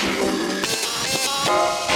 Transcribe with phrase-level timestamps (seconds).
[0.00, 1.87] you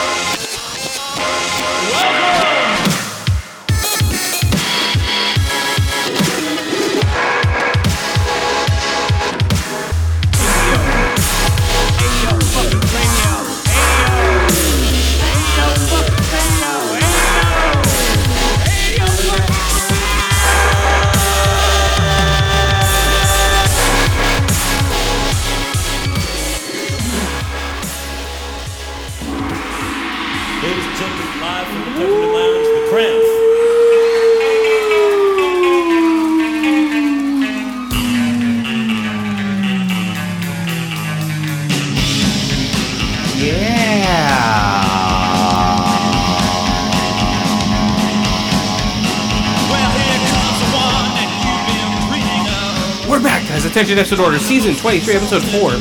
[53.98, 55.72] Episode order, season 23, episode 4.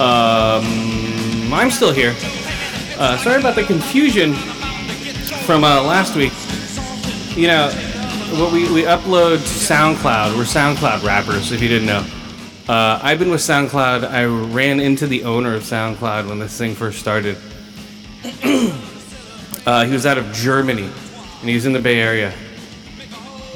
[0.00, 2.14] Um, I'm still here.
[2.96, 4.34] Uh, sorry about the confusion
[5.44, 6.32] from uh, last week.
[7.36, 7.70] You know,
[8.40, 10.36] what we, we upload SoundCloud.
[10.36, 12.06] We're SoundCloud rappers, if you didn't know.
[12.68, 14.08] Uh, I've been with SoundCloud.
[14.08, 17.36] I ran into the owner of SoundCloud when this thing first started.
[19.66, 20.88] uh, he was out of Germany,
[21.40, 22.32] and he was in the Bay Area.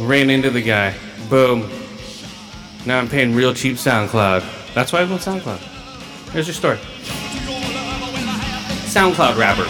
[0.01, 0.95] Ran into the guy.
[1.31, 1.71] Boom.
[2.87, 4.73] Now I'm paying real cheap SoundCloud.
[4.73, 5.59] That's why I built SoundCloud.
[6.31, 6.79] Here's your story.
[8.87, 9.65] SoundCloud rapper.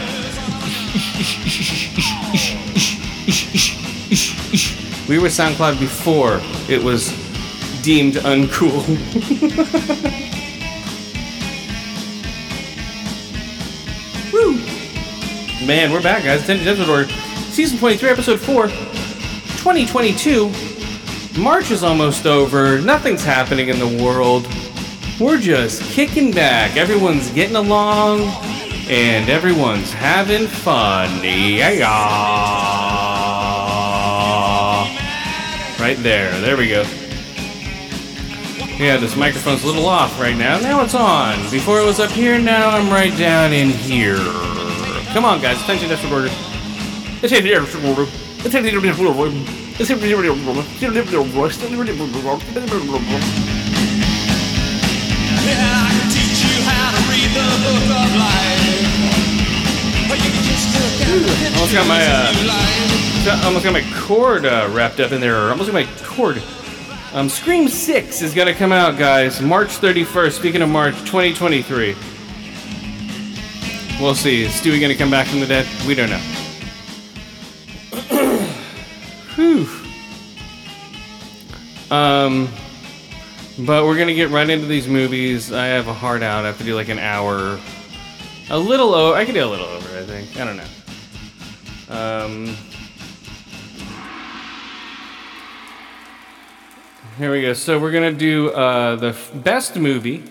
[5.08, 7.08] We were SoundCloud before it was
[7.82, 8.86] deemed uncool.
[14.32, 14.52] Woo!
[15.66, 16.44] Man, we're back, guys.
[16.44, 17.08] Attention Desert Order.
[17.50, 18.66] Season 23, Episode 4.
[18.66, 20.75] 2022.
[21.38, 22.80] March is almost over.
[22.80, 24.48] Nothing's happening in the world.
[25.20, 26.76] We're just kicking back.
[26.76, 28.22] Everyone's getting along,
[28.88, 31.22] and everyone's having fun.
[31.22, 31.86] Yeah.
[35.78, 36.40] Right there.
[36.40, 36.84] There we go.
[38.78, 40.58] Yeah, this microphone's a little off right now.
[40.60, 41.38] Now it's on.
[41.50, 44.16] Before it was up here, now I'm right down in here.
[45.12, 45.60] Come on, guys.
[45.62, 46.30] Attention, Desert Order.
[47.22, 48.06] Attention, Desert Order.
[48.44, 49.65] Attention, Desert Order.
[49.78, 50.00] I of
[61.54, 63.24] Almost got my, uh.
[63.26, 65.50] Got- almost got my cord uh, wrapped up in there.
[65.50, 66.42] Almost got my cord.
[67.12, 70.32] Um, Scream 6 is to come out, guys, March 31st.
[70.32, 71.94] Speaking of March 2023.
[74.00, 74.44] We'll see.
[74.44, 75.66] Is Stewie to come back from the dead?
[75.86, 76.45] We don't know.
[81.90, 82.48] Um,
[83.58, 85.52] but we're to get right into these movies.
[85.52, 86.44] I have a hard out.
[86.44, 87.58] I have to do like an hour.
[88.50, 89.16] A little over.
[89.16, 90.38] I can do a little over, I think.
[90.38, 90.64] I don't know.
[91.88, 92.56] Um,
[97.18, 97.52] here we go.
[97.52, 100.24] So we're gonna do uh, the f- best movie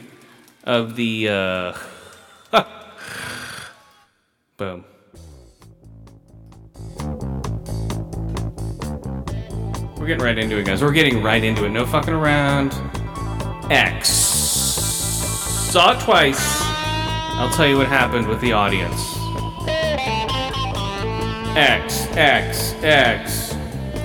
[0.63, 1.29] of the.
[1.29, 1.77] Uh,
[4.57, 4.85] boom.
[10.05, 10.83] We're getting right into it, guys.
[10.83, 11.69] We're getting right into it.
[11.69, 12.75] No fucking around.
[13.71, 14.07] X.
[14.07, 16.61] Saw it twice.
[16.61, 18.93] I'll tell you what happened with the audience.
[21.57, 23.55] X, X, X.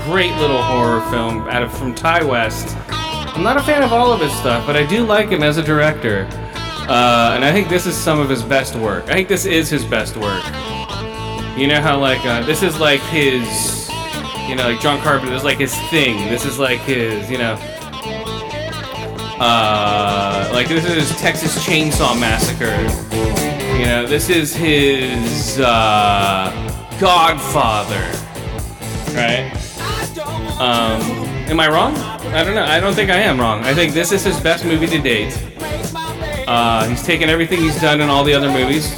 [0.04, 2.74] Great little horror film out of from Ti West.
[2.88, 5.58] I'm not a fan of all of his stuff, but I do like him as
[5.58, 6.26] a director.
[6.32, 9.04] Uh, and I think this is some of his best work.
[9.10, 10.42] I think this is his best work.
[11.58, 13.79] You know how like uh, this is like his,
[14.50, 15.34] you know, like John Carpenter.
[15.34, 16.28] Is like his thing.
[16.28, 17.56] This is like his, you know,
[19.38, 22.76] uh, like this is Texas Chainsaw Massacre.
[23.78, 26.50] You know, this is his uh,
[27.00, 28.00] Godfather,
[29.14, 29.52] right?
[30.60, 31.00] Um,
[31.48, 31.94] am I wrong?
[32.34, 32.64] I don't know.
[32.64, 33.62] I don't think I am wrong.
[33.62, 35.32] I think this is his best movie to date.
[36.48, 38.92] Uh, he's taken everything he's done in all the other movies.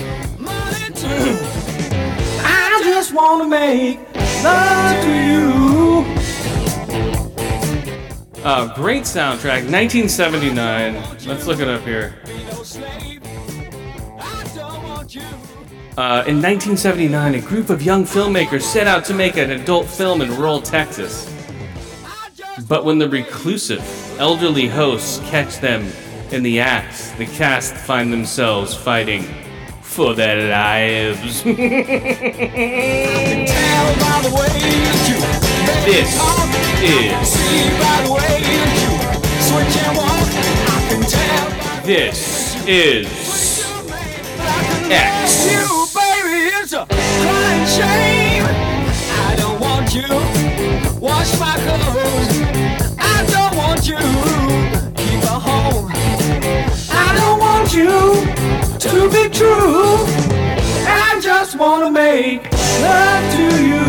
[2.45, 4.12] I just want to make
[4.43, 5.33] love you.
[8.45, 10.95] Uh, great soundtrack, 1979.
[11.27, 12.15] Let's look it up here.
[15.97, 20.23] Uh, in 1979, a group of young filmmakers set out to make an adult film
[20.23, 21.29] in rural Texas.
[22.67, 23.83] But when the reclusive,
[24.19, 25.87] elderly hosts catch them
[26.31, 29.23] in the act, the cast find themselves fighting
[29.93, 31.43] for their lives.
[31.45, 31.53] this
[41.85, 41.85] is.
[41.85, 43.07] This is
[44.91, 45.53] X.
[45.53, 48.47] You, baby, it's a crying shame.
[48.49, 50.09] I don't want you.
[51.01, 52.41] Wash my clothes.
[52.99, 53.99] I don't want you.
[54.97, 55.91] Keep a home.
[56.91, 59.95] I don't want you to be true.
[60.89, 62.51] I just wanna make
[62.81, 63.85] love to you.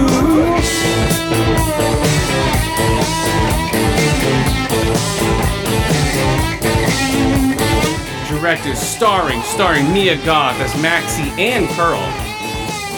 [8.30, 12.04] Directed, starring, starring Mia Goth as Maxie and Pearl.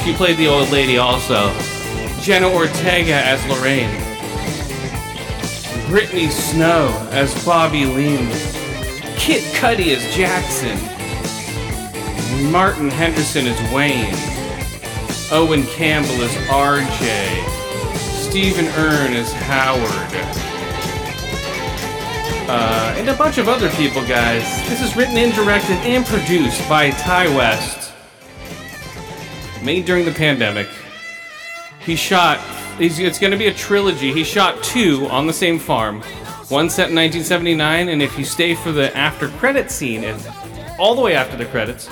[0.03, 1.53] She played the old lady also.
[2.19, 3.95] Jenna Ortega as Lorraine.
[5.87, 8.27] Brittany Snow as Bobby Lean.
[9.15, 10.94] Kid Cudi as Jackson.
[12.43, 14.13] Martin Henderson is Wayne.
[15.31, 17.95] Owen Campbell is RJ.
[17.95, 19.89] Stephen Earn is Howard.
[22.47, 24.43] Uh, and a bunch of other people, guys.
[24.67, 27.93] This is written and directed and produced by Ti West.
[29.63, 30.67] Made during the pandemic.
[31.79, 32.39] He shot.
[32.79, 34.11] It's going to be a trilogy.
[34.11, 36.01] He shot two on the same farm.
[36.49, 40.21] One set in 1979, and if you stay for the after credit scene, and
[40.77, 41.89] all the way after the credits,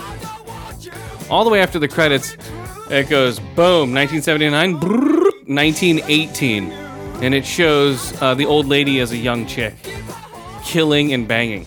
[1.30, 2.38] all the way after the credits,
[2.90, 6.72] it goes boom, 1979, brrr, 1918,
[7.24, 9.76] and it shows uh, the old lady as a young chick
[10.64, 11.66] killing and banging.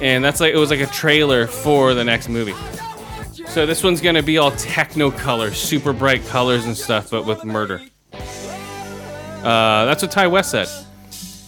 [0.00, 2.54] And that's like it was like a trailer for the next movie.
[3.46, 7.80] So this one's gonna be all technicolor, super bright colors and stuff, but with murder.
[8.12, 10.68] Uh, that's what Ti West said.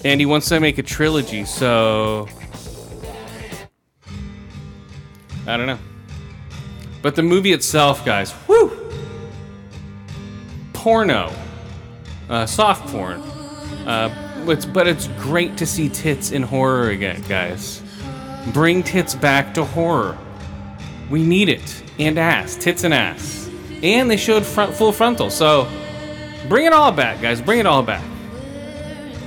[0.05, 2.29] And he wants to make a trilogy, so
[5.47, 5.79] I don't know.
[7.07, 8.69] But the movie itself, guys, whoo!
[10.73, 11.33] Porno.
[12.29, 13.21] Uh, soft porn.
[13.87, 17.81] Uh, it's, but it's great to see tits in horror again, guys.
[18.53, 20.19] Bring tits back to horror.
[21.09, 21.81] We need it.
[22.01, 22.57] And ass.
[22.57, 23.49] Tits and ass.
[23.85, 25.31] And they showed front, full frontal.
[25.31, 25.69] So
[26.49, 27.41] bring it all back, guys.
[27.41, 28.03] Bring it all back.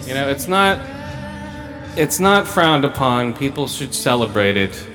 [0.06, 0.86] You know, it's not
[1.96, 3.34] it's not frowned upon.
[3.36, 4.86] People should celebrate it.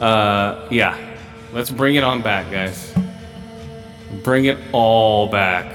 [0.00, 1.08] Uh yeah.
[1.52, 2.94] Let's bring it on back, guys.
[4.22, 5.74] Bring it all back.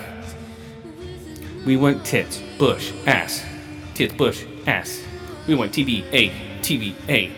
[1.65, 3.43] We want tits, bush, ass.
[3.93, 5.03] Tits, bush, ass.
[5.47, 6.31] We want TBA,
[6.61, 7.31] TBA.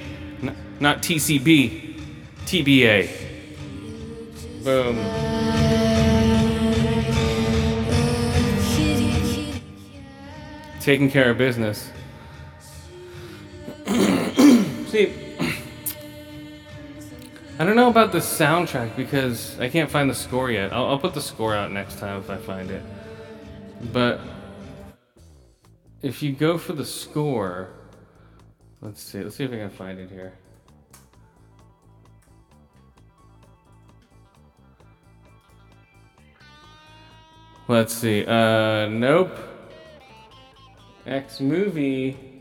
[0.43, 1.99] N- not TCB,
[2.45, 3.09] TBA.
[4.63, 4.97] Boom.
[10.79, 11.89] Taking care of business.
[13.87, 15.26] See,
[17.59, 20.71] I don't know about the soundtrack because I can't find the score yet.
[20.71, 22.83] I'll, I'll put the score out next time if I find it.
[23.91, 24.21] But
[26.03, 27.69] if you go for the score,
[28.81, 29.23] let's see.
[29.23, 30.33] Let's see if I can find it here.
[37.67, 38.23] Let's see.
[38.23, 39.35] Uh, nope.
[41.07, 42.36] X movie.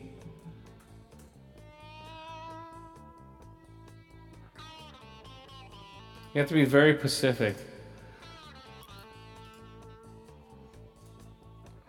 [6.36, 7.56] You have to be very specific.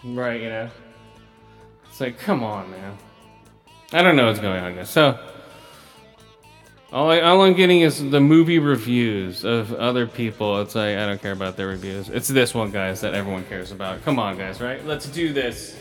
[0.06, 0.70] Right, you know?
[1.90, 2.98] It's like, come on, man.
[3.92, 4.90] I don't know what's going on, guys.
[4.90, 5.20] So,
[6.94, 10.62] all, I, all I'm getting is the movie reviews of other people.
[10.62, 12.08] It's like, I don't care about their reviews.
[12.08, 14.02] It's this one, guys, that everyone cares about.
[14.06, 14.82] Come on, guys, right?
[14.86, 15.78] Let's do this.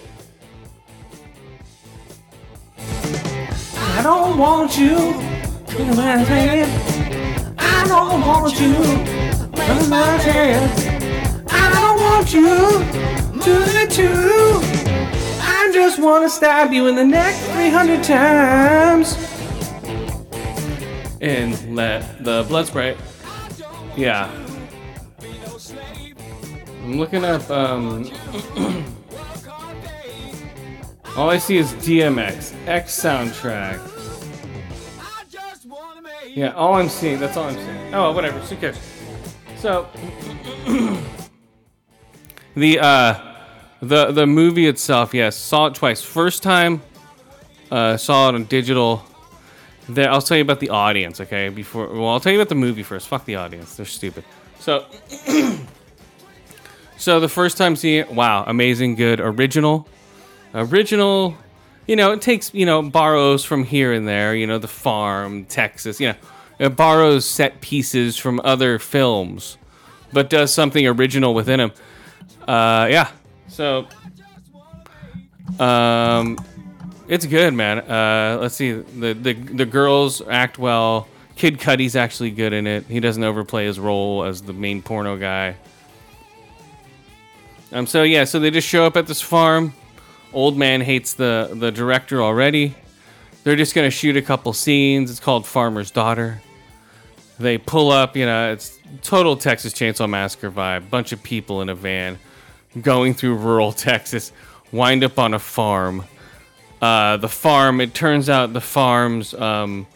[2.76, 6.85] I don't want you.
[7.86, 11.46] I don't want you in my hand.
[11.48, 12.82] I don't want you
[13.40, 14.60] to the two.
[15.40, 19.16] I just want to stab you in the neck 300 times.
[21.20, 22.96] And let the blood spray.
[23.96, 24.32] Yeah.
[26.82, 28.10] I'm looking up, um.
[31.16, 33.95] all I see is DMX, X soundtrack.
[36.36, 37.94] Yeah, all I'm seeing, that's all I'm seeing.
[37.94, 38.78] Oh, whatever, who cares?
[39.56, 39.88] So,
[42.54, 43.34] the, uh,
[43.80, 46.02] the, the movie itself, yes, saw it twice.
[46.02, 46.82] First time,
[47.70, 49.02] uh, saw it on digital.
[49.88, 51.48] There, I'll tell you about the audience, okay?
[51.48, 53.08] Before, well, I'll tell you about the movie first.
[53.08, 54.22] Fuck the audience, they're stupid.
[54.58, 54.84] So,
[56.98, 59.88] so the first time seeing it, wow, amazing, good, original,
[60.52, 61.34] original.
[61.86, 64.34] You know, it takes you know borrows from here and there.
[64.34, 66.00] You know, the farm, Texas.
[66.00, 66.14] You know,
[66.58, 69.56] it borrows set pieces from other films,
[70.12, 71.72] but does something original within them.
[72.46, 73.10] Uh, yeah.
[73.48, 73.86] So,
[75.58, 76.38] um,
[77.08, 77.78] it's good, man.
[77.78, 78.72] Uh, let's see.
[78.72, 81.08] The, the the girls act well.
[81.36, 82.86] Kid Cudi's actually good in it.
[82.86, 85.56] He doesn't overplay his role as the main porno guy.
[87.72, 87.86] Um.
[87.86, 88.24] So yeah.
[88.24, 89.72] So they just show up at this farm.
[90.32, 92.74] Old man hates the the director already.
[93.44, 95.10] They're just gonna shoot a couple scenes.
[95.10, 96.40] It's called Farmer's Daughter.
[97.38, 98.16] They pull up.
[98.16, 100.90] You know, it's total Texas Chainsaw Massacre vibe.
[100.90, 102.18] Bunch of people in a van
[102.80, 104.32] going through rural Texas.
[104.72, 106.04] Wind up on a farm.
[106.80, 107.80] Uh, the farm.
[107.80, 109.86] It turns out the farm's um,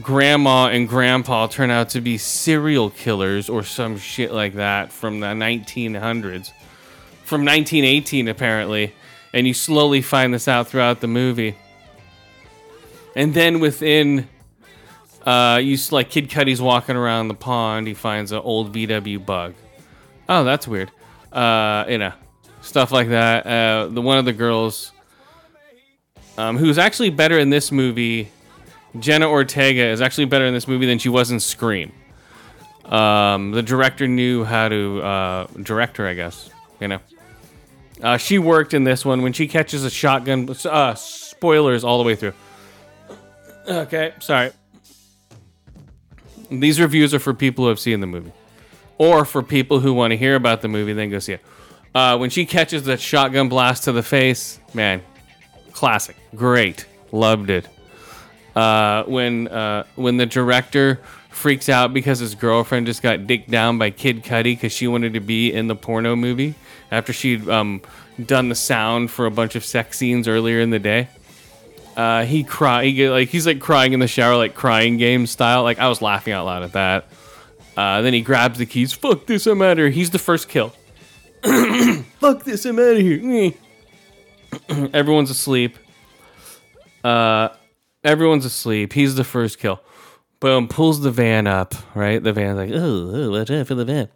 [0.00, 5.20] grandma and grandpa turn out to be serial killers or some shit like that from
[5.20, 6.52] the 1900s,
[7.26, 8.94] from 1918 apparently.
[9.32, 11.56] And you slowly find this out throughout the movie.
[13.14, 14.28] And then within,
[15.26, 17.86] uh, you like Kid Cudi's walking around the pond.
[17.86, 19.54] He finds an old VW bug.
[20.28, 20.90] Oh, that's weird.
[21.32, 22.12] Uh, you know,
[22.62, 23.46] stuff like that.
[23.46, 24.92] Uh, the one of the girls,
[26.38, 28.30] um, who's actually better in this movie,
[28.98, 31.92] Jenna Ortega is actually better in this movie than she was in Scream.
[32.84, 36.50] Um, the director knew how to uh, direct her, I guess.
[36.80, 37.00] You know,
[38.02, 40.48] uh, she worked in this one when she catches a shotgun.
[40.64, 42.34] Uh, spoilers all the way through.
[43.68, 44.52] Okay, sorry.
[46.50, 48.32] These reviews are for people who have seen the movie,
[48.98, 51.40] or for people who want to hear about the movie, then go see it.
[51.94, 55.02] Uh, when she catches that shotgun blast to the face, man,
[55.72, 57.66] classic, great, loved it.
[58.54, 61.00] Uh, when uh, when the director
[61.30, 65.14] freaks out because his girlfriend just got dicked down by Kid Cudi because she wanted
[65.14, 66.54] to be in the porno movie
[66.90, 67.82] after she'd um,
[68.24, 71.08] done the sound for a bunch of sex scenes earlier in the day.
[71.96, 75.62] Uh, he cry, he like he's like crying in the shower, like crying game style.
[75.62, 77.08] Like I was laughing out loud at that.
[77.76, 78.92] Uh, then he grabs the keys.
[78.92, 79.88] Fuck this, I'm out of here.
[79.88, 80.74] He's the first kill.
[81.42, 83.52] Fuck this, I'm out of here.
[84.92, 85.78] Everyone's asleep.
[87.04, 87.50] Uh,
[88.02, 88.92] everyone's asleep.
[88.92, 89.80] He's the first kill.
[90.40, 92.22] Boom, pulls the van up, right?
[92.22, 94.08] The van's like, oh, oh watch out for the van.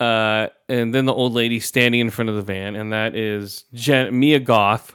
[0.00, 3.64] Uh, and then the old lady standing in front of the van, and that is
[3.74, 4.94] Jen- Mia Goth.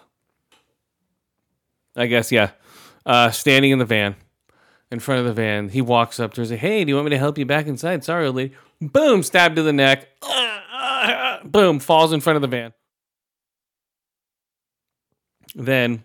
[1.95, 2.51] I guess, yeah.
[3.05, 4.15] Uh, standing in the van,
[4.91, 5.69] in front of the van.
[5.69, 7.45] He walks up to her and says, Hey, do you want me to help you
[7.45, 8.03] back inside?
[8.03, 8.55] Sorry, old lady.
[8.79, 10.07] Boom, stabbed to the neck.
[11.43, 12.73] Boom, falls in front of the van.
[15.55, 16.03] Then,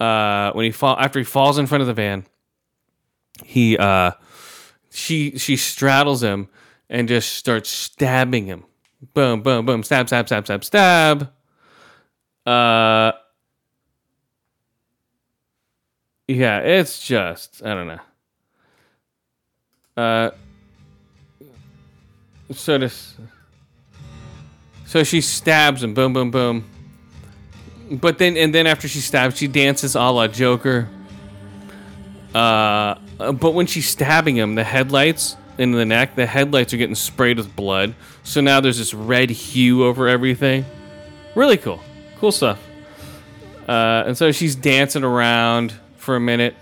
[0.00, 2.26] uh, when he fall after he falls in front of the van,
[3.44, 4.12] he uh,
[4.90, 6.48] she she straddles him
[6.92, 8.64] and just starts stabbing him.
[9.14, 11.32] Boom, boom, boom, stab, stab, stab, stab, stab.
[12.46, 13.12] Uh,
[16.28, 18.00] yeah, it's just I don't know.
[19.96, 20.30] Uh,
[22.52, 23.16] so this,
[24.84, 25.94] so she stabs him.
[25.94, 26.64] Boom, boom, boom.
[27.90, 30.88] But then, and then after she stabs, she dances a la Joker.
[32.34, 36.94] Uh, but when she's stabbing him, the headlights in the neck, the headlights are getting
[36.94, 37.94] sprayed with blood.
[38.22, 40.64] So now there's this red hue over everything.
[41.34, 41.80] Really cool,
[42.18, 42.60] cool stuff.
[43.68, 46.56] Uh, and so she's dancing around for a minute,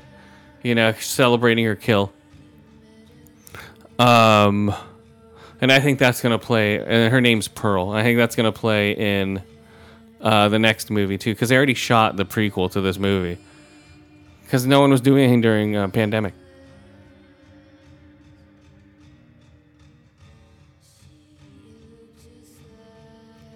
[0.63, 2.13] you know, celebrating her kill.
[3.99, 4.75] Um,
[5.61, 6.79] and I think that's gonna play.
[6.79, 7.91] And her name's Pearl.
[7.91, 9.43] I think that's gonna play in
[10.21, 13.39] uh, the next movie too, because they already shot the prequel to this movie.
[14.43, 16.35] Because no one was doing anything during uh, pandemic.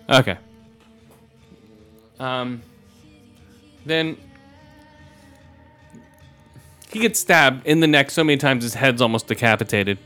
[0.09, 0.37] Okay.
[2.19, 2.63] Um.
[3.87, 4.17] Then
[6.91, 9.99] he gets stabbed in the neck so many times his head's almost decapitated.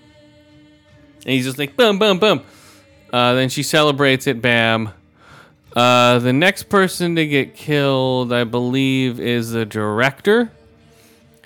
[1.24, 2.42] And he's just like boom, boom, boom.
[3.12, 4.40] Uh, then she celebrates it.
[4.40, 4.90] Bam.
[5.76, 10.50] Uh, the next person to get killed, I believe, is the director.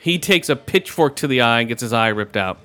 [0.01, 2.59] He takes a pitchfork to the eye and gets his eye ripped out.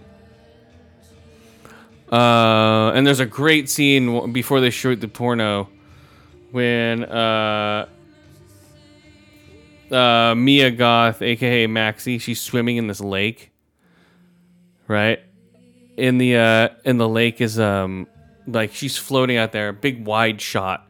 [2.11, 5.69] Uh, and there's a great scene before they shoot the porno
[6.51, 7.87] when uh,
[9.91, 13.51] uh, Mia Goth, aka Maxie, she's swimming in this lake.
[14.87, 15.19] Right?
[15.97, 18.07] In the uh, in the lake is um
[18.47, 20.87] like she's floating out there, a big wide shot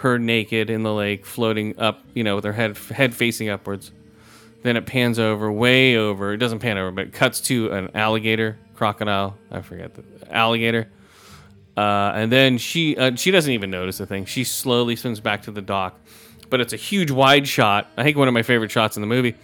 [0.00, 3.92] her naked in the lake, floating up, you know, with her head head facing upwards.
[4.62, 6.32] Then it pans over, way over.
[6.32, 9.36] It doesn't pan over, but it cuts to an alligator, crocodile.
[9.50, 10.90] I forget the alligator.
[11.80, 14.26] Uh, and then she uh, she doesn't even notice the thing.
[14.26, 15.98] She slowly swims back to the dock,
[16.50, 17.86] but it's a huge wide shot.
[17.96, 19.34] I think one of my favorite shots in the movie.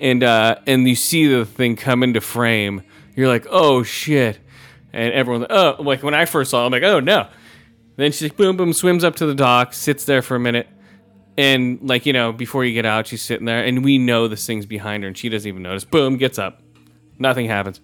[0.00, 2.84] And uh, and you see the thing come into frame.
[3.14, 4.38] You're like, oh shit,
[4.94, 7.28] and everyone's like, oh, like when I first saw, it, I'm like, oh no.
[7.96, 10.68] Then she's like, boom, boom, swims up to the dock, sits there for a minute.
[11.36, 14.44] And, like, you know, before you get out, she's sitting there, and we know this
[14.44, 15.84] thing's behind her, and she doesn't even notice.
[15.84, 16.60] Boom, gets up,
[17.18, 17.80] Nothing happens.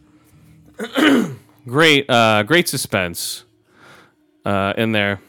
[1.66, 3.44] great, uh, great suspense
[4.44, 5.20] uh, in there.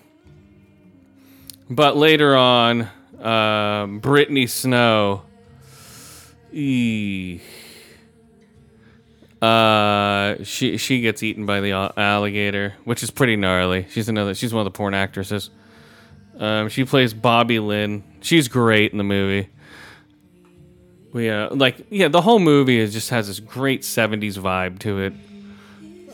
[1.70, 5.24] But later on, um, Brittany Snow.
[9.42, 13.88] Uh, she she gets eaten by the alligator, which is pretty gnarly.
[13.90, 14.36] She's another.
[14.36, 15.50] She's one of the porn actresses.
[16.38, 18.04] Um, she plays Bobby Lynn.
[18.22, 19.50] She's great in the movie.
[21.14, 25.00] We uh, like yeah, the whole movie is just has this great '70s vibe to
[25.00, 25.14] it.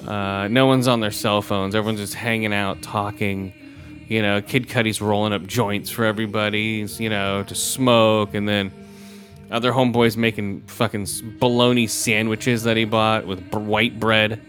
[0.05, 1.75] Uh, no one's on their cell phones.
[1.75, 3.53] Everyone's just hanging out, talking.
[4.07, 6.87] You know, Kid Cudi's rolling up joints for everybody.
[6.97, 8.71] You know, to smoke, and then
[9.49, 11.07] other homeboys making fucking
[11.39, 14.41] bologna sandwiches that he bought with white bread.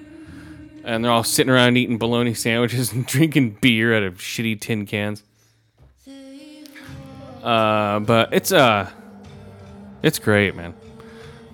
[0.84, 4.86] And they're all sitting around eating bologna sandwiches and drinking beer out of shitty tin
[4.86, 5.22] cans.
[7.42, 8.90] Uh, but it's uh,
[10.02, 10.74] it's great, man.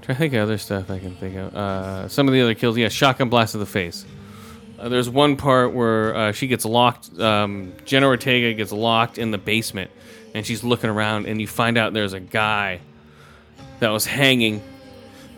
[0.04, 1.54] Trying to think of other stuff I can think of.
[1.54, 4.04] Uh, some of the other kills, yeah, shotgun blast to the face.
[4.78, 7.18] Uh, there's one part where uh, she gets locked.
[7.18, 9.90] Um, Jenna Ortega gets locked in the basement,
[10.34, 12.80] and she's looking around, and you find out there's a guy
[13.80, 14.62] that was hanging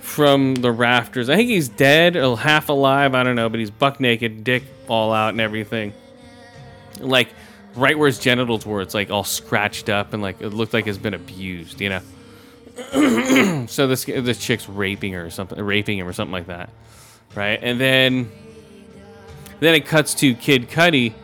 [0.00, 1.30] from the rafters.
[1.30, 3.14] I think he's dead or half alive.
[3.14, 5.92] I don't know, but he's buck naked, dick all out, and everything.
[6.98, 7.28] Like
[7.76, 10.88] right where his genitals were, it's like all scratched up and like it looked like
[10.88, 11.80] it's been abused.
[11.80, 12.00] You know.
[13.68, 16.68] so this this chick's raping her or something, raping him or something like that,
[17.34, 17.58] right?
[17.62, 18.30] And then
[19.60, 21.14] then it cuts to Kid Cudi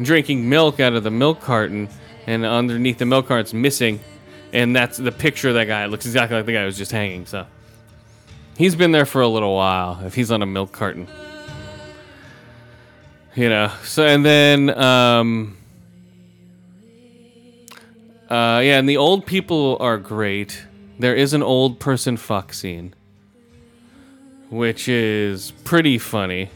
[0.00, 1.88] drinking milk out of the milk carton,
[2.26, 4.00] and underneath the milk carton's missing,
[4.52, 5.84] and that's the picture of that guy.
[5.84, 7.26] It looks exactly like the guy who was just hanging.
[7.26, 7.46] So
[8.56, 10.00] he's been there for a little while.
[10.04, 11.06] If he's on a milk carton,
[13.34, 13.70] you know.
[13.84, 15.58] So and then um,
[18.30, 20.64] uh, yeah, and the old people are great.
[20.98, 22.94] There is an old person fuck scene,
[24.50, 26.50] which is pretty funny.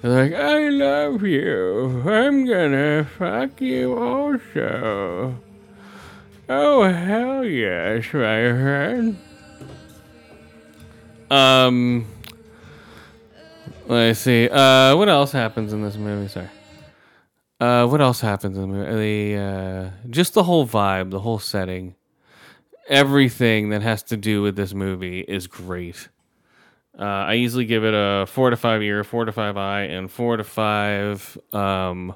[0.00, 2.02] They're like, I love you.
[2.08, 5.34] I'm gonna fuck you also.
[6.48, 9.16] Oh, hell yes, my friend.
[11.30, 12.06] Um,
[13.86, 14.48] let's see.
[14.48, 16.28] Uh, what else happens in this movie?
[16.28, 16.50] Sorry.
[17.60, 19.32] Uh, what else happens in the movie?
[19.34, 21.94] The, uh, just the whole vibe, the whole setting,
[22.88, 26.08] everything that has to do with this movie is great.
[26.98, 30.10] Uh, I easily give it a four to five ear, four to five eye, and
[30.10, 32.14] four to five um,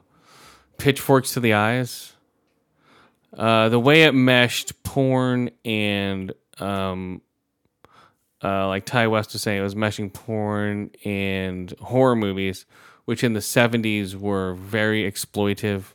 [0.76, 2.12] pitchforks to the eyes.
[3.37, 7.20] Uh, the way it meshed porn and um,
[8.42, 12.64] uh, like Ti West was saying, it was meshing porn and horror movies,
[13.04, 15.94] which in the '70s were very exploitive,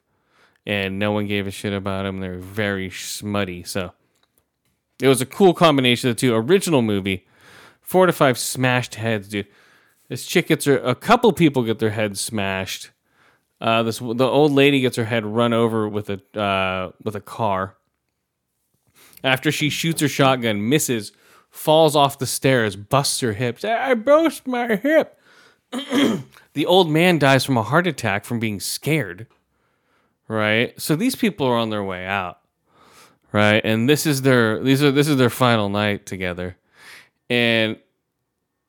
[0.66, 2.20] and no one gave a shit about them.
[2.20, 3.94] They were very smutty, so
[5.02, 6.36] it was a cool combination of the two.
[6.36, 7.26] Original movie,
[7.82, 9.48] four to five smashed heads, dude.
[10.10, 10.78] This chick gets her.
[10.78, 12.92] A couple people get their heads smashed.
[13.60, 17.22] Uh, this the old lady gets her head run over with a uh, with a
[17.22, 17.76] car.
[19.24, 21.14] After she shoots her shotgun, misses,
[21.50, 23.64] falls off the stairs, busts her hips.
[23.64, 25.18] I burst my hip.
[25.72, 29.28] the old man dies from a heart attack from being scared.
[30.28, 30.80] Right?
[30.80, 32.40] So these people are on their way out.
[33.34, 33.62] Right?
[33.66, 36.56] And this is their these are this is their final night together.
[37.30, 37.78] And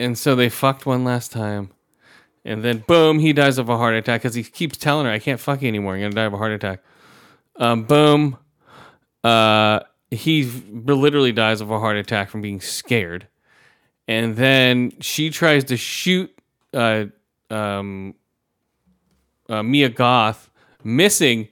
[0.00, 1.70] and so they fucked one last time.
[2.44, 5.20] And then boom, he dies of a heart attack because he keeps telling her, I
[5.20, 5.96] can't fuck you anymore.
[5.96, 6.82] You're gonna die of a heart attack.
[7.56, 8.38] Um, boom.
[9.22, 9.80] Uh
[10.14, 13.28] he literally dies of a heart attack from being scared.
[14.06, 16.34] And then she tries to shoot
[16.72, 17.06] uh,
[17.50, 18.14] um,
[19.48, 20.50] uh, Mia Goth,
[20.82, 21.48] missing,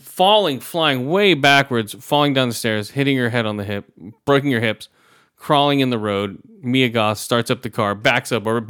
[0.00, 3.86] falling, flying way backwards, falling down the stairs, hitting her head on the hip,
[4.24, 4.88] breaking her hips,
[5.36, 6.38] crawling in the road.
[6.62, 8.66] Mia Goth starts up the car, backs up, or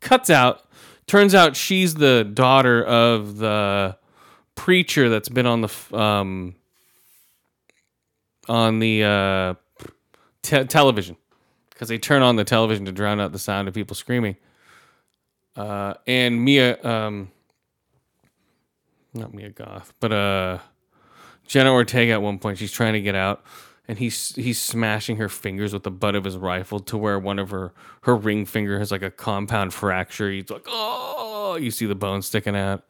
[0.00, 0.62] cuts out.
[1.06, 3.96] Turns out she's the daughter of the
[4.54, 6.54] preacher that's been on the um,
[8.48, 9.54] on the uh,
[10.42, 11.16] te- television
[11.70, 14.36] because they turn on the television to drown out the sound of people screaming.
[15.54, 17.30] Uh, and Mia, um,
[19.16, 20.58] not Mia Goth, but uh,
[21.46, 23.44] Jenna Ortega at one point, she's trying to get out,
[23.88, 27.38] and he's he's smashing her fingers with the butt of his rifle to where one
[27.38, 30.30] of her her ring finger has like a compound fracture.
[30.30, 32.84] He's like, oh, you see the bone sticking out.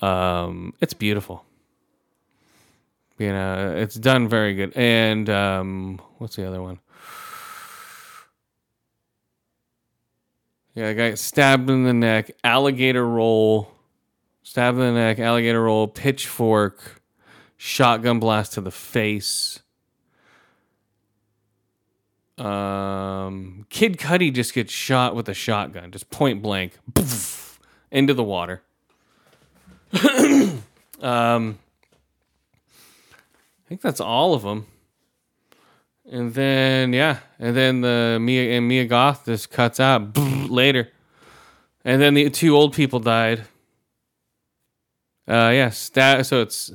[0.00, 1.44] Um, it's beautiful.
[3.18, 4.72] You know, it's done very good.
[4.74, 6.80] And um, what's the other one?
[10.74, 13.70] Yeah, I got stabbed in the neck, alligator roll,
[14.42, 17.02] stabbed in the neck, alligator roll, pitchfork,
[17.56, 19.60] shotgun blast to the face.
[22.38, 28.24] Um, Kid Cudi just gets shot with a shotgun, just point blank, poof, into the
[28.24, 28.62] water.
[31.00, 31.58] um,
[33.64, 34.66] I think that's all of them.
[36.10, 40.90] And then yeah, and then the Mia and Mia Goth just cuts out later.
[41.84, 43.44] And then the two old people died.
[45.28, 46.72] Uh yeah, stab so it's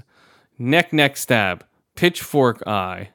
[0.58, 3.10] neck neck stab, pitchfork eye.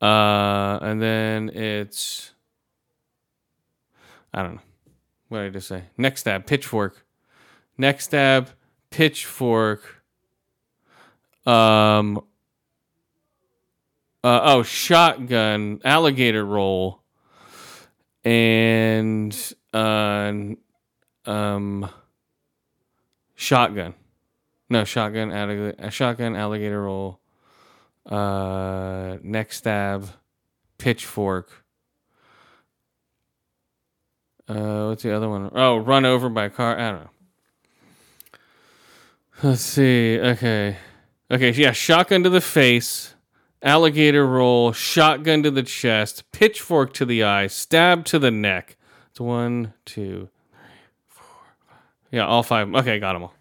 [0.00, 2.32] Uh and then it's
[4.34, 4.62] I don't know.
[5.28, 5.84] What did I just say?
[5.96, 7.04] Neck stab, pitchfork.
[7.78, 8.50] Neck stab,
[8.90, 10.02] pitchfork.
[11.46, 12.22] Um
[14.24, 17.02] uh, oh, shotgun, alligator roll,
[18.24, 19.36] and
[19.74, 20.32] uh,
[21.26, 21.90] um,
[23.42, 23.94] shotgun.
[24.70, 27.20] No, shotgun, alligator, shotgun, alligator roll,
[28.06, 30.08] uh, neck stab,
[30.78, 31.64] pitchfork.
[34.48, 35.50] Uh, what's the other one?
[35.54, 36.78] Oh, run over by a car.
[36.78, 37.10] I don't know.
[39.42, 40.18] Let's see.
[40.18, 40.76] Okay.
[41.30, 41.50] Okay.
[41.52, 41.72] Yeah.
[41.72, 43.14] Shotgun to the face
[43.62, 48.76] alligator roll, shotgun to the chest, pitchfork to the eye, stab to the neck.
[49.10, 50.28] It's one, two.
[52.12, 52.72] Yeah, all five.
[52.72, 53.34] Okay, got them all.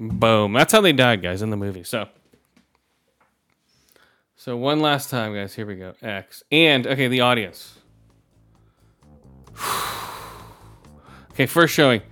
[0.00, 0.52] Boom.
[0.54, 1.84] That's how they died, guys, in the movie.
[1.84, 2.08] So,
[4.34, 5.54] so one last time, guys.
[5.54, 5.94] Here we go.
[6.02, 7.78] X and okay, the audience.
[11.32, 12.02] okay, first showing.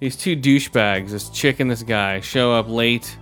[0.00, 3.16] These two douchebags, this chick and this guy, show up late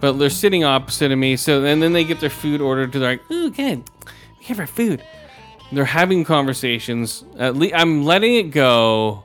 [0.00, 1.36] but they're sitting opposite of me.
[1.36, 2.92] So and then they get their food ordered.
[2.92, 3.82] They're like, "Ooh, good,
[4.38, 5.02] we have our food."
[5.72, 7.24] They're having conversations.
[7.38, 9.24] At least I'm letting it go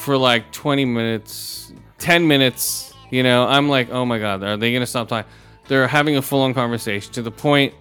[0.00, 2.94] for like 20 minutes, 10 minutes.
[3.10, 5.30] You know, I'm like, "Oh my god, are they gonna stop talking?"
[5.68, 7.74] They're having a full-on conversation to the point.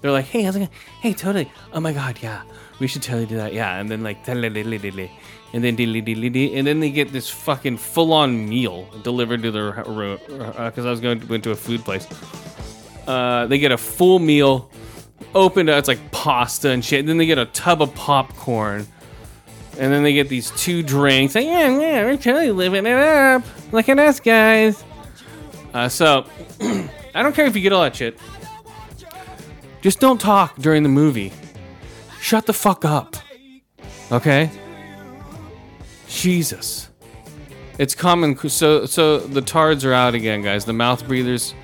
[0.00, 0.70] They're like, "Hey, how's it going?
[1.00, 1.50] Hey, totally.
[1.72, 2.42] Oh my god, yeah,
[2.80, 3.52] we should totally do that.
[3.54, 4.26] Yeah." And then like,
[5.52, 10.18] and then and then they get this fucking full on meal delivered to their room
[10.26, 12.06] because uh, I was going to, went to a food place.
[13.06, 14.70] Uh, they get a full meal,
[15.34, 17.00] opened up, it's like pasta and shit.
[17.00, 18.86] And then they get a tub of popcorn,
[19.78, 21.34] and then they get these two drinks.
[21.34, 23.42] Like, yeah, yeah, we're totally living it up.
[23.72, 24.82] Look at us, guys.
[25.74, 26.26] Uh, so,
[26.60, 28.18] I don't care if you get all that shit.
[29.82, 31.32] Just don't talk during the movie.
[32.20, 33.16] Shut the fuck up.
[34.10, 34.50] Okay?
[36.08, 36.88] Jesus.
[37.78, 38.36] It's common.
[38.48, 40.64] So so the tards are out again, guys.
[40.64, 41.54] The mouth breathers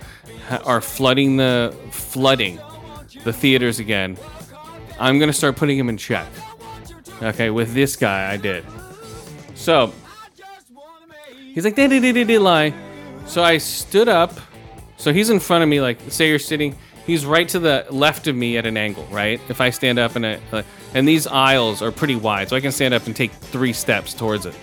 [0.64, 2.61] are flooding the flooding
[3.25, 4.18] the theaters again.
[4.98, 6.27] I'm gonna start putting them in check.
[7.20, 8.64] Okay, with this guy, I did.
[9.55, 9.92] So
[11.37, 12.72] he's like, did did lie.
[13.27, 14.33] So I stood up.
[14.96, 16.77] So he's in front of me, like say you're sitting.
[17.07, 19.40] He's right to the left of me at an angle, right?
[19.48, 20.62] If I stand up and a, uh,
[20.94, 24.14] and these aisles are pretty wide, so I can stand up and take three steps
[24.14, 24.55] towards it,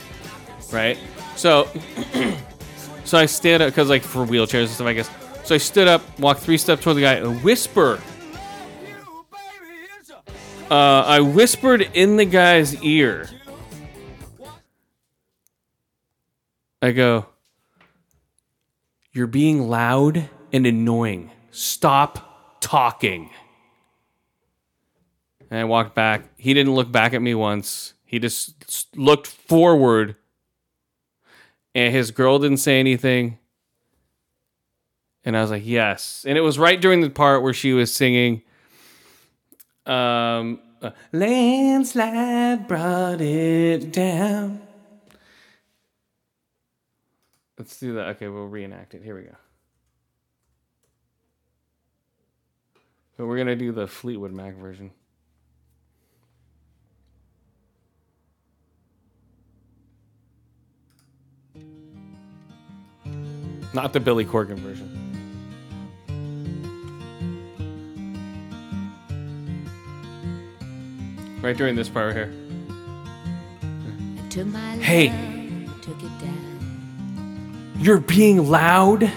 [0.72, 0.98] right?
[1.36, 1.68] So,
[3.04, 5.10] so I stand up because like for wheelchairs and stuff, I guess.
[5.44, 8.00] So I stood up, walked three steps toward the guy, and whisper.
[10.70, 13.28] Uh, I whispered in the guy's ear.
[16.82, 17.26] I go,
[19.12, 21.32] You're being loud and annoying.
[21.50, 23.32] Stop talking.
[25.50, 26.26] And I walked back.
[26.38, 27.94] He didn't look back at me once.
[28.06, 30.16] He just looked forward.
[31.74, 33.40] And his girl didn't say anything.
[35.26, 36.26] And I was like, yes.
[36.28, 38.44] And it was right during the part where she was singing,
[39.90, 44.62] um, uh, Landslide brought it down.
[47.58, 48.08] Let's do that.
[48.16, 49.04] Okay, we'll reenact it.
[49.04, 49.36] Here we go.
[53.18, 54.92] But we're gonna do the Fleetwood Mac version.
[63.74, 64.99] Not the Billy Corgan version.
[71.42, 72.34] Right during this part right here.
[74.82, 75.14] Hey,
[77.78, 79.10] you're being loud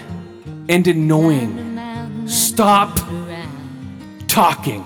[0.69, 2.27] and annoying.
[2.27, 2.97] Stop
[4.27, 4.85] talking.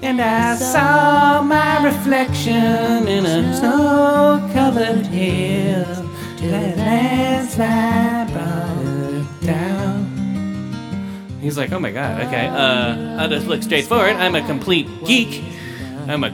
[0.00, 5.84] And I saw my reflection in a snow covered hill.
[6.40, 10.04] That landslide brought it down.
[11.40, 14.16] He's like, oh my god, okay, uh, I'll just look straight forward.
[14.16, 15.42] I'm a complete geek.
[16.06, 16.30] I'm a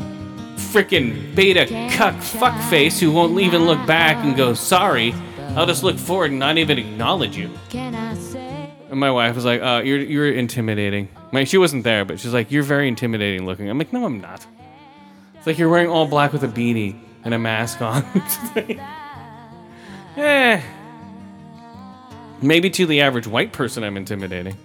[0.72, 5.14] freaking beta cuck fuckface who won't even look back and go sorry.
[5.56, 7.50] I'll just look forward and not even acknowledge you.
[8.88, 11.08] And my wife was like, uh, you're, you're intimidating.
[11.32, 14.20] Mean, she wasn't there, but she's like, "You're very intimidating looking." I'm like, "No, I'm
[14.20, 14.44] not."
[15.36, 18.04] It's like you're wearing all black with a beanie and a mask on.
[20.16, 20.60] eh.
[22.42, 24.56] Maybe to the average white person, I'm intimidating.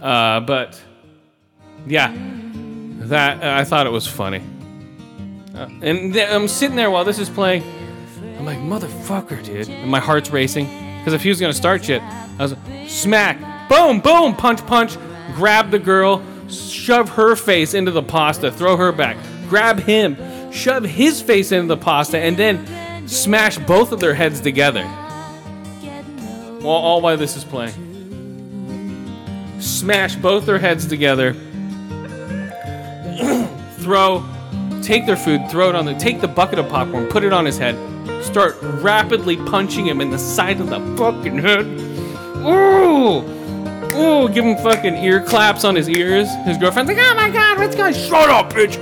[0.00, 0.80] Uh, but
[1.86, 4.42] yeah, that uh, I thought it was funny.
[5.54, 7.62] Uh, and th- I'm sitting there while this is playing.
[8.38, 9.68] I'm like, motherfucker, dude.
[9.68, 10.66] And my heart's racing.
[10.98, 14.66] Because if he was going to start shit, I was like, smack, boom, boom, punch,
[14.66, 14.96] punch,
[15.34, 19.16] grab the girl, shove her face into the pasta, throw her back,
[19.48, 20.16] grab him,
[20.50, 24.84] shove his face into the pasta, and then smash both of their heads together.
[26.60, 27.92] While all while this is playing.
[29.60, 31.34] Smash both their heads together.
[33.78, 34.24] throw,
[34.84, 37.44] take their food, throw it on the, take the bucket of popcorn, put it on
[37.44, 37.74] his head,
[38.22, 41.64] start rapidly punching him in the side of the fucking head.
[42.44, 43.20] Ooh,
[43.96, 46.28] ooh, give him fucking ear claps on his ears.
[46.44, 47.94] His girlfriend's like, oh my god, what's going?
[47.94, 48.78] Shut up, bitch.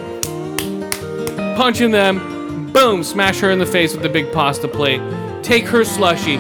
[1.57, 5.01] Punching them, boom, smash her in the face with the big pasta plate.
[5.43, 6.39] Take her slushy,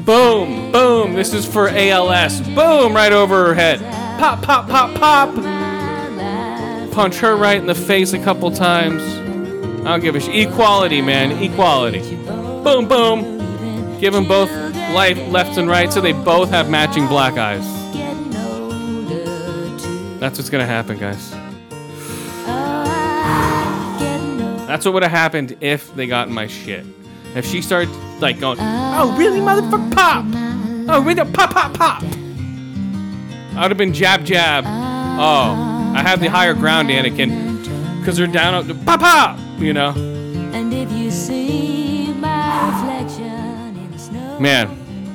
[0.00, 1.14] boom, boom.
[1.14, 2.40] This is for ALS.
[2.40, 3.80] Boom, right over her head.
[4.18, 5.63] Pop, pop, pop, pop
[6.94, 9.02] punch her right in the face a couple times.
[9.84, 10.40] I don't give a.
[10.40, 11.32] Equality, man.
[11.42, 12.16] Equality.
[12.24, 13.98] Boom, boom.
[13.98, 14.50] Give them both
[14.94, 17.64] life left and right so they both have matching black eyes.
[20.20, 21.32] That's what's gonna happen, guys.
[24.66, 26.86] That's what would have happened if they got in my shit.
[27.34, 30.24] If she started like going, oh really, motherfucker, pop!
[30.88, 32.02] Oh really, pop, pop, pop!
[32.02, 34.64] I would have been jab, jab.
[34.66, 39.90] Oh, I have the higher ground, Anakin, because they're down, pop, pop, you know.
[40.52, 44.68] And if you see my reflection in snow Man,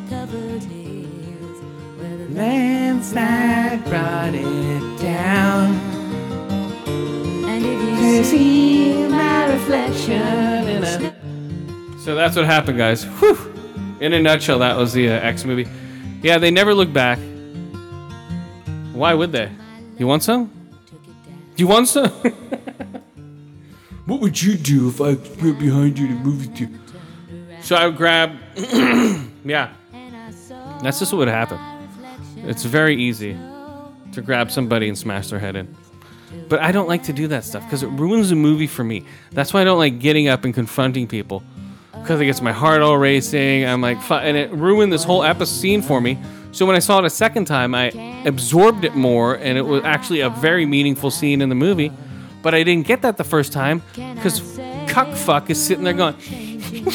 [0.10, 1.62] covered hills
[2.00, 5.74] where the landslide brought it down.
[7.46, 11.14] and if you see my reflection
[12.00, 13.04] So that's what happened, guys.
[13.04, 13.38] Whew.
[14.00, 15.68] In a nutshell, that was the uh, X movie.
[16.22, 17.20] Yeah, they never look back.
[18.94, 19.52] Why would they?
[19.98, 20.52] You want some?
[21.60, 22.10] Do you want some?
[24.06, 26.80] what would you do if I went behind you in a movie theater?
[27.60, 28.32] So I would grab.
[29.44, 29.74] yeah,
[30.82, 31.60] that's just what would happen.
[32.38, 33.38] It's very easy
[34.14, 35.76] to grab somebody and smash their head in.
[36.48, 39.04] But I don't like to do that stuff because it ruins the movie for me.
[39.32, 41.44] That's why I don't like getting up and confronting people
[41.92, 43.66] because it gets my heart all racing.
[43.66, 46.18] I'm like, and it ruined this whole episode scene for me.
[46.52, 47.88] So when I saw it a second time, I
[48.26, 51.92] absorbed it more, and it was actually a very meaningful scene in the movie.
[52.42, 54.42] But I didn't get that the first time because
[54.88, 56.86] cuckfuck is sitting there going, "Isn't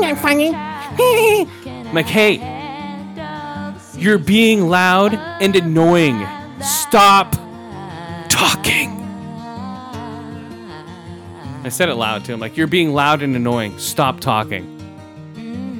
[0.00, 2.36] that funny?" I'm like, hey,
[3.96, 6.26] you're being loud and annoying.
[6.60, 7.32] Stop
[8.28, 8.94] talking.
[11.64, 13.78] I said it loud to him, like, you're being loud and annoying.
[13.78, 14.74] Stop talking.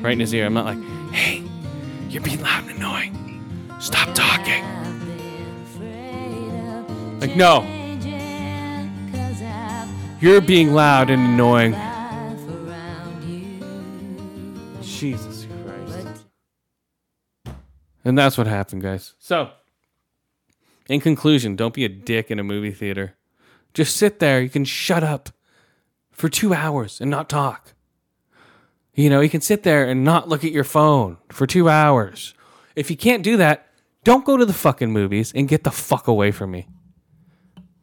[0.02, 0.46] Right in his ear.
[0.46, 1.42] I'm not like, hey,
[2.08, 3.68] you're being loud and annoying.
[3.80, 4.64] Stop talking.
[7.20, 7.66] Like, no.
[10.20, 11.76] You're being loud and annoying.
[14.80, 16.24] Jesus Christ.
[18.04, 19.14] And that's what happened, guys.
[19.18, 19.50] So,
[20.88, 23.14] in conclusion, don't be a dick in a movie theater.
[23.74, 24.40] Just sit there.
[24.40, 25.30] You can shut up
[26.10, 27.74] for two hours and not talk.
[28.98, 32.34] You know, you can sit there and not look at your phone for two hours.
[32.74, 33.68] If you can't do that,
[34.02, 36.66] don't go to the fucking movies and get the fuck away from me.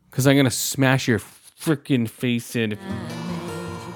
[0.10, 2.78] Because I'm going to smash your freaking face in.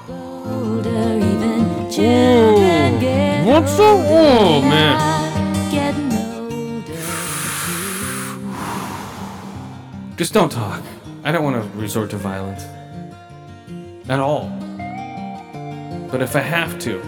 [0.08, 3.84] older, even children get What's the.
[3.84, 5.18] Oh, man.
[10.16, 10.82] Just don't talk.
[11.26, 12.64] I don't want to resort to violence.
[14.08, 14.69] At all.
[16.12, 17.02] But if I have to,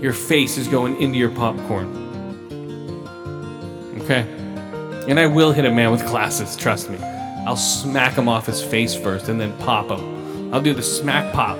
[0.00, 1.88] your face is going into your popcorn.
[4.00, 4.20] Okay?
[5.08, 6.98] And I will hit a man with glasses, trust me.
[7.46, 10.54] I'll smack him off his face first and then pop him.
[10.54, 11.58] I'll do the smack pop.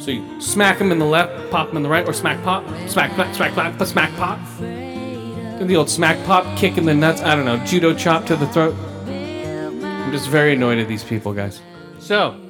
[0.00, 2.64] So you smack him in the left, pop him in the right, or smack pop,
[2.88, 4.38] smack, smack, smack, smack, smack pop.
[4.58, 8.36] Do the old smack pop, kick in the nuts, I don't know, judo chop to
[8.36, 8.74] the throat.
[9.06, 11.60] I'm just very annoyed at these people, guys.
[11.98, 12.40] So,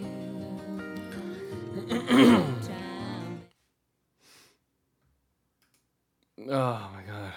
[2.11, 2.51] oh
[6.49, 7.33] my god.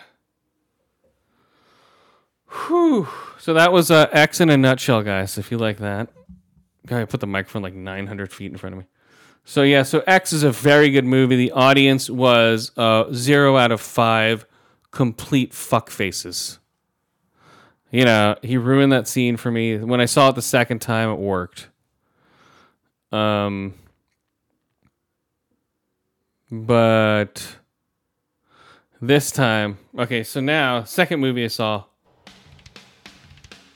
[2.68, 3.08] Whew.
[3.40, 5.38] So that was uh, X in a nutshell, guys.
[5.38, 6.10] If you like that,
[6.86, 8.86] God, I put the microphone like 900 feet in front of me.
[9.44, 11.36] So yeah, so X is a very good movie.
[11.36, 14.46] The audience was uh, zero out of five
[14.92, 16.60] complete fuck faces.
[17.92, 19.78] you know, he ruined that scene for me.
[19.78, 21.68] When I saw it the second time, it worked.
[23.12, 23.74] Um,
[26.52, 27.58] but
[29.02, 31.86] this time, okay, so now, second movie I saw,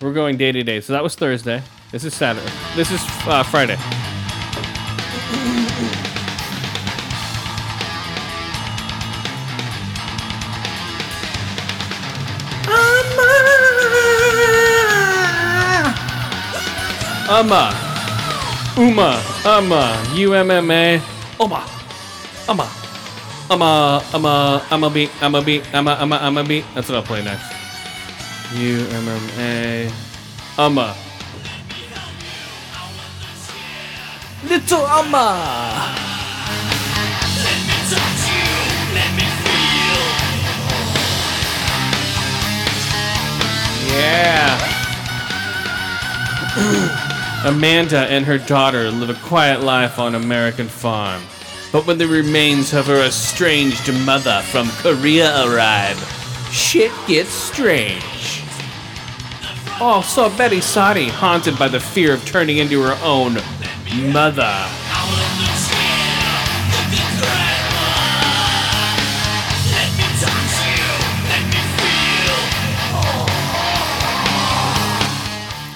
[0.01, 0.81] we're going day to day.
[0.81, 1.63] So that was Thursday.
[1.91, 2.51] This is Saturday.
[2.75, 3.77] This is uh, Friday.
[17.27, 17.71] Umma.
[18.75, 19.17] Umma.
[19.43, 20.15] Umma.
[20.15, 21.01] U-M-M-A.
[22.47, 22.67] Umma.
[23.49, 24.01] Umma.
[24.13, 24.61] Umma.
[24.69, 25.09] Umma beat.
[25.19, 25.63] Umma beat.
[25.73, 25.97] Umma.
[25.97, 26.19] Umma.
[26.19, 26.63] Umma beat.
[26.75, 27.51] That's what I'll play next.
[28.53, 29.89] U-M-M-A.
[30.57, 30.95] Umma.
[34.47, 36.05] Little Umma.
[43.89, 44.53] Yeah.
[47.45, 51.23] Amanda and her daughter live a quiet life on American farm.
[51.75, 55.99] But when the remains of her estranged mother from Korea arrive,
[56.49, 58.43] shit gets strange.
[59.81, 63.33] Oh, also, Betty Sadi, haunted by the fear of turning into her own
[64.13, 64.55] mother.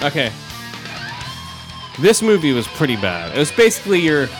[0.02, 0.32] Okay.
[1.98, 3.36] This movie was pretty bad.
[3.36, 4.30] It was basically your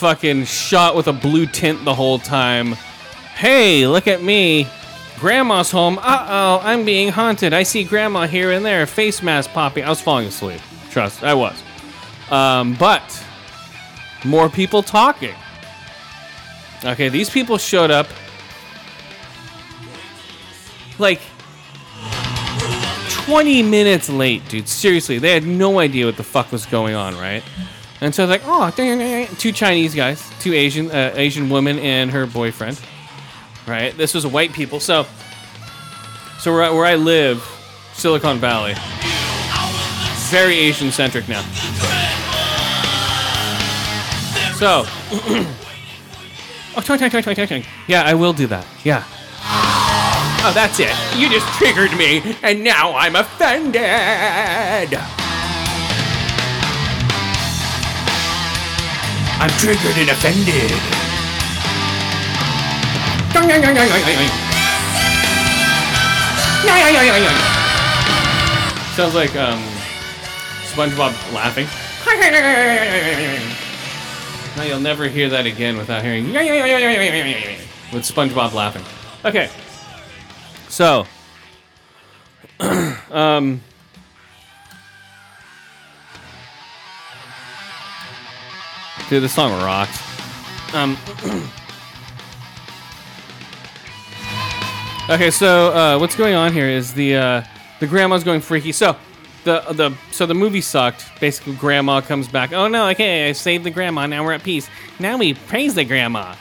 [0.00, 2.72] fucking shot with a blue tint the whole time.
[3.34, 4.66] Hey, look at me.
[5.18, 5.98] Grandma's home.
[5.98, 7.52] Uh oh, I'm being haunted.
[7.52, 8.86] I see grandma here and there.
[8.86, 9.84] Face mask popping.
[9.84, 10.62] I was falling asleep.
[10.90, 11.62] Trust, I was.
[12.30, 13.24] Um, but
[14.24, 15.34] more people talking.
[16.82, 18.06] Okay, these people showed up
[20.98, 21.20] like
[23.10, 24.66] 20 minutes late, dude.
[24.66, 27.42] Seriously, they had no idea what the fuck was going on, right?
[28.00, 28.70] And so like, oh,
[29.38, 32.80] two Chinese guys, two Asian uh, Asian woman and her boyfriend,
[33.66, 33.94] right?
[33.96, 34.80] This was white people.
[34.80, 35.06] So,
[36.38, 37.42] so where I, where I live,
[37.92, 38.74] Silicon Valley,
[40.30, 41.42] very Asian centric now.
[44.56, 44.84] So,
[46.76, 47.64] oh, twang, twang, twang, twang, twang.
[47.86, 48.66] yeah, I will do that.
[48.82, 49.04] Yeah.
[50.42, 50.94] Oh, that's it.
[51.18, 53.80] You just triggered me, and now I'm offended.
[59.40, 60.70] I'm triggered and offended.
[68.94, 69.62] Sounds like um,
[70.68, 71.66] SpongeBob laughing.
[74.56, 76.32] Now you'll never hear that again without hearing
[77.92, 78.84] with SpongeBob laughing.
[79.24, 79.48] Okay.
[80.68, 81.06] So,
[83.10, 83.62] um,
[89.10, 90.00] dude, this song rocks.
[90.72, 90.96] Um,
[95.10, 97.42] okay, so uh, what's going on here is the uh,
[97.80, 98.70] the grandma's going freaky.
[98.70, 98.96] So,
[99.42, 101.06] the the so the movie sucked.
[101.20, 102.52] Basically, grandma comes back.
[102.52, 104.06] Oh no, okay, I saved the grandma.
[104.06, 104.70] Now we're at peace.
[105.00, 106.36] Now we praise the grandma.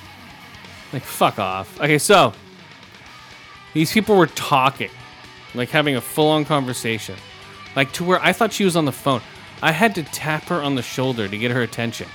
[0.93, 1.81] Like fuck off.
[1.81, 2.33] Okay, so
[3.73, 4.91] these people were talking,
[5.55, 7.15] like having a full on conversation.
[7.75, 9.21] Like to where I thought she was on the phone.
[9.63, 12.07] I had to tap her on the shoulder to get her attention.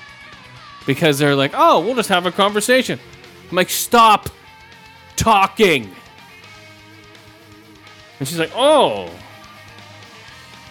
[0.86, 2.98] Because they're like, oh, we'll just have a conversation.
[3.50, 4.28] I'm like, stop
[5.16, 5.90] talking.
[8.18, 9.10] And she's like, oh,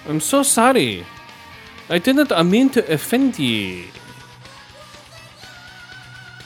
[0.08, 1.06] I'm so sorry.
[1.90, 3.86] I didn't I mean to offend you.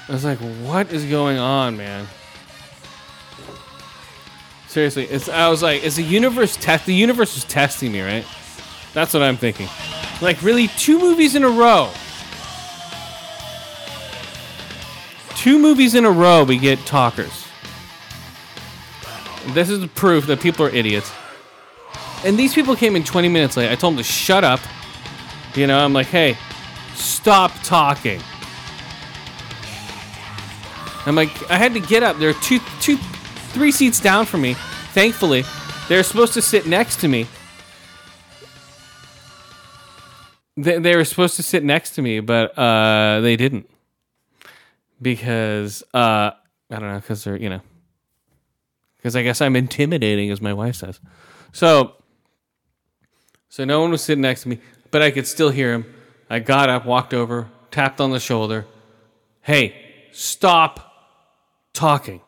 [0.10, 2.08] I was like, what is going on, man?
[4.68, 8.26] Seriously, it's I was like, is the universe test the universe is testing me, right?
[8.94, 9.68] That's what I'm thinking.
[10.22, 11.92] Like really two movies in a row.
[15.48, 17.48] Two movies in a row we get talkers.
[19.54, 21.10] This is the proof that people are idiots.
[22.26, 23.72] And these people came in 20 minutes late.
[23.72, 24.60] I told them to shut up.
[25.56, 26.36] You know, I'm like, hey,
[26.96, 28.20] stop talking.
[31.06, 32.18] I'm like, I had to get up.
[32.18, 34.56] There are two, two, three seats down from me.
[34.92, 35.46] Thankfully,
[35.88, 37.26] they're supposed to sit next to me.
[40.58, 43.70] They, they were supposed to sit next to me, but uh, they didn't
[45.02, 46.32] because uh,
[46.72, 47.62] I don't know because they're you know
[48.98, 51.00] because I guess I'm intimidating, as my wife says.
[51.54, 51.96] So,
[53.48, 54.60] so no one was sitting next to me,
[54.92, 55.86] but I could still hear him.
[56.30, 58.66] I got up, walked over, tapped on the shoulder.
[59.42, 60.92] Hey, stop
[61.74, 62.22] talking.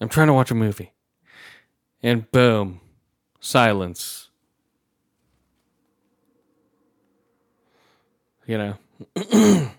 [0.00, 0.92] I'm trying to watch a movie.
[2.02, 2.80] and boom,
[3.40, 4.30] silence.
[8.46, 8.78] You know,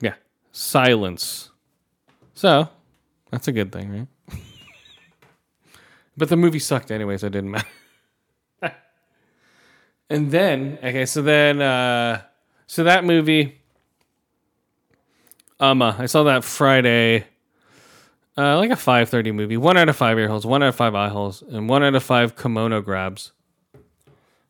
[0.00, 0.14] yeah,
[0.52, 1.50] silence.
[2.34, 2.68] So
[3.30, 4.38] that's a good thing, right?
[6.16, 7.66] but the movie sucked anyway, so it didn't matter.
[10.10, 12.22] and then, okay, so then, uh,
[12.66, 13.60] so that movie,
[15.60, 17.26] um, uh, I saw that Friday.
[18.36, 19.58] Uh, like a 5:30 movie.
[19.58, 21.94] One out of five ear holes, one out of five eye holes, and one out
[21.94, 23.32] of five kimono grabs.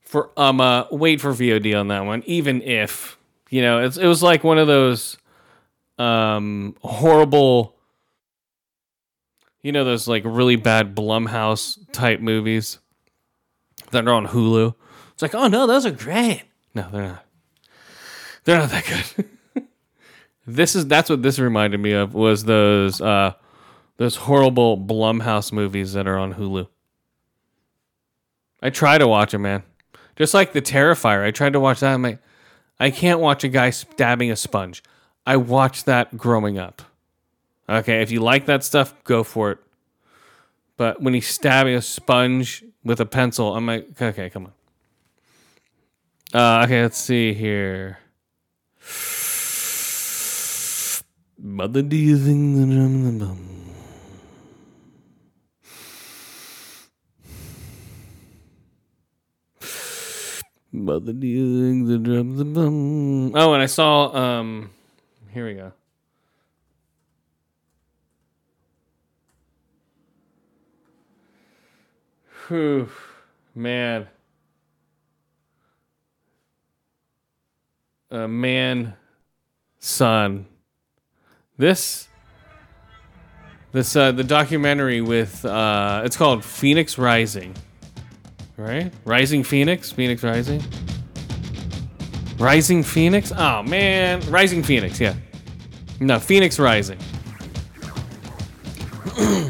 [0.02, 2.22] For um, uh, wait for VOD on that one.
[2.26, 3.18] Even if
[3.52, 5.18] you know, it's it was like one of those
[5.98, 7.76] um horrible.
[9.62, 12.78] You know those like really bad Blumhouse type movies
[13.90, 14.74] that are on Hulu.
[15.12, 16.44] It's like, oh no, those are great.
[16.74, 17.24] No, they're not.
[18.44, 19.66] They're not that good.
[20.46, 23.34] this is that's what this reminded me of was those uh
[23.98, 26.68] those horrible Blumhouse movies that are on Hulu.
[28.62, 29.62] I try to watch them, man.
[30.16, 31.92] Just like the Terrifier, I tried to watch that.
[31.92, 32.18] I'm like,
[32.78, 34.82] I can't watch a guy stabbing a sponge.
[35.26, 36.82] I watched that growing up.
[37.68, 39.58] Okay, if you like that stuff, go for it.
[40.76, 44.52] But when he's stabbing a sponge with a pencil, I'm like, okay, come on.
[46.34, 47.98] Uh, okay, let's see here.
[51.38, 53.61] Mother, do you think that I'm the bum?
[60.74, 63.36] Mother, do you think the drums the bum?
[63.36, 64.06] Oh, and I saw.
[64.16, 64.70] Um,
[65.30, 65.72] here we go.
[72.48, 72.88] Whew,
[73.54, 74.08] man.
[78.10, 78.94] Uh, man,
[79.78, 80.46] son.
[81.58, 82.08] This,
[83.72, 87.54] this, uh, the documentary with, uh, it's called Phoenix Rising
[88.62, 88.92] right?
[89.04, 90.62] Rising Phoenix, Phoenix Rising.
[92.38, 93.32] Rising Phoenix?
[93.36, 95.14] Oh man, Rising Phoenix, yeah.
[96.00, 96.98] No, Phoenix Rising.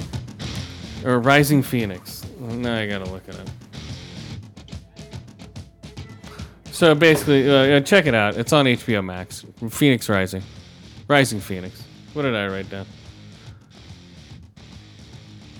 [1.04, 2.26] or Rising Phoenix.
[2.38, 3.50] Now I gotta look at it.
[6.72, 8.36] So basically, uh, check it out.
[8.36, 9.44] It's on HBO Max.
[9.70, 10.42] Phoenix Rising.
[11.06, 11.82] Rising Phoenix.
[12.12, 12.86] What did I write down?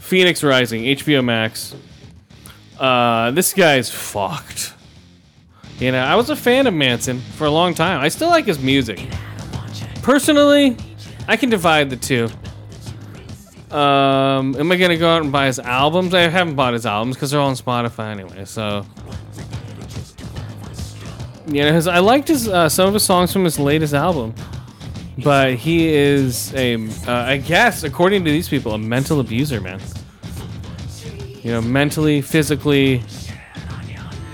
[0.01, 1.75] Phoenix Rising, HBO Max.
[2.83, 4.75] Uh, this guy's fucked.
[5.79, 8.01] You know, I was a fan of Manson for a long time.
[8.01, 9.09] I still like his music.
[10.03, 10.77] Personally,
[11.29, 12.29] I can divide the two.
[13.73, 16.13] Um, am I gonna go out and buy his albums?
[16.13, 18.45] I haven't bought his albums because they're all on Spotify anyway.
[18.47, 18.85] So,
[21.47, 24.35] you know, his, I liked his uh, some of his songs from his latest album,
[25.19, 29.81] but he is a, uh, I guess, according to these people, a mental abuser, man
[31.43, 33.03] you know, mentally, physically.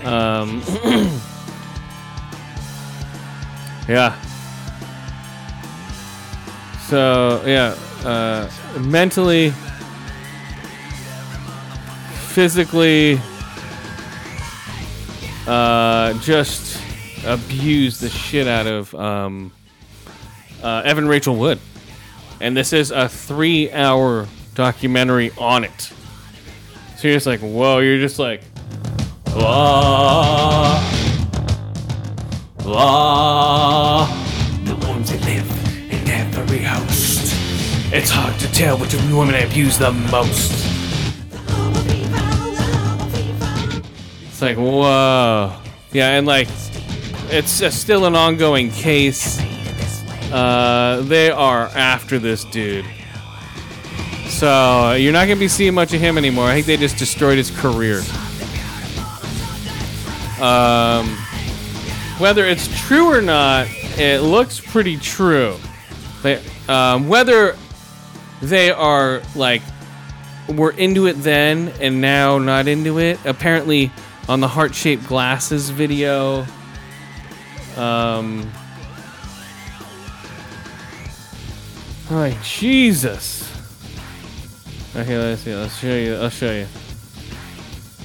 [0.03, 0.61] Um,
[3.87, 4.19] yeah.
[6.87, 8.49] So yeah, uh,
[8.79, 9.51] mentally,
[12.29, 13.19] physically,
[15.45, 16.81] uh, just
[17.25, 19.51] abused the shit out of um,
[20.63, 21.59] uh, Evan Rachel Wood,
[22.41, 25.91] and this is a three-hour documentary on it.
[26.99, 28.41] So you're just like, whoa, you're just like,
[29.23, 30.83] blah,
[32.57, 34.05] blah.
[34.65, 37.33] The ones that live in every host.
[37.93, 40.51] It's hard to tell which of the women I abuse the most.
[44.27, 45.55] It's like, whoa.
[45.93, 46.49] Yeah, and like,
[47.29, 49.39] it's uh, still an ongoing case.
[50.33, 52.83] Uh, they are after this dude.
[54.39, 56.45] So you're not gonna be seeing much of him anymore.
[56.45, 57.97] I think they just destroyed his career.
[60.41, 61.09] Um,
[62.19, 63.67] whether it's true or not,
[63.97, 65.57] it looks pretty true.
[66.23, 67.57] They, um, whether
[68.41, 69.61] they are like
[70.47, 73.19] were into it then and now not into it.
[73.25, 73.91] Apparently,
[74.29, 76.45] on the heart-shaped glasses video,
[77.75, 78.49] um,
[82.41, 83.48] Jesus.
[84.95, 85.53] Okay, let's see.
[85.53, 86.15] Let's show you.
[86.15, 86.67] I'll show you.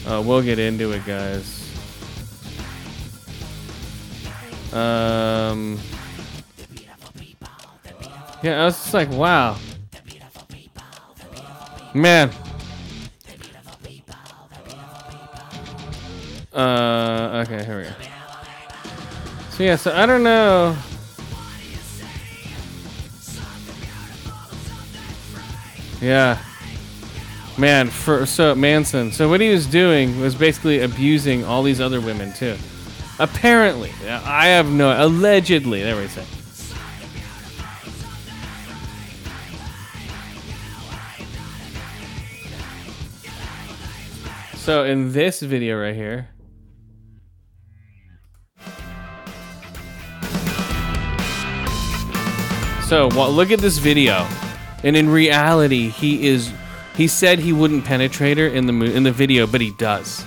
[0.07, 1.61] Uh, we'll get into it, guys.
[4.73, 5.79] Um.
[8.43, 9.57] Yeah, I was just like, wow.
[11.95, 12.31] Man.
[16.53, 17.95] Uh, okay, here we go.
[19.51, 20.77] So yeah, so I don't know.
[26.03, 26.39] Yeah.
[27.57, 29.13] Man, for so Manson.
[29.13, 32.57] So what he was doing was basically abusing all these other women too.
[33.21, 34.91] Apparently, I have no.
[35.07, 36.25] Allegedly, there we say.
[44.57, 46.31] So in this video right here.
[52.89, 54.27] So well, look at this video,
[54.83, 56.53] and in reality, he is.
[56.97, 60.25] He said he wouldn't penetrate her in the mo- in the video, but he does,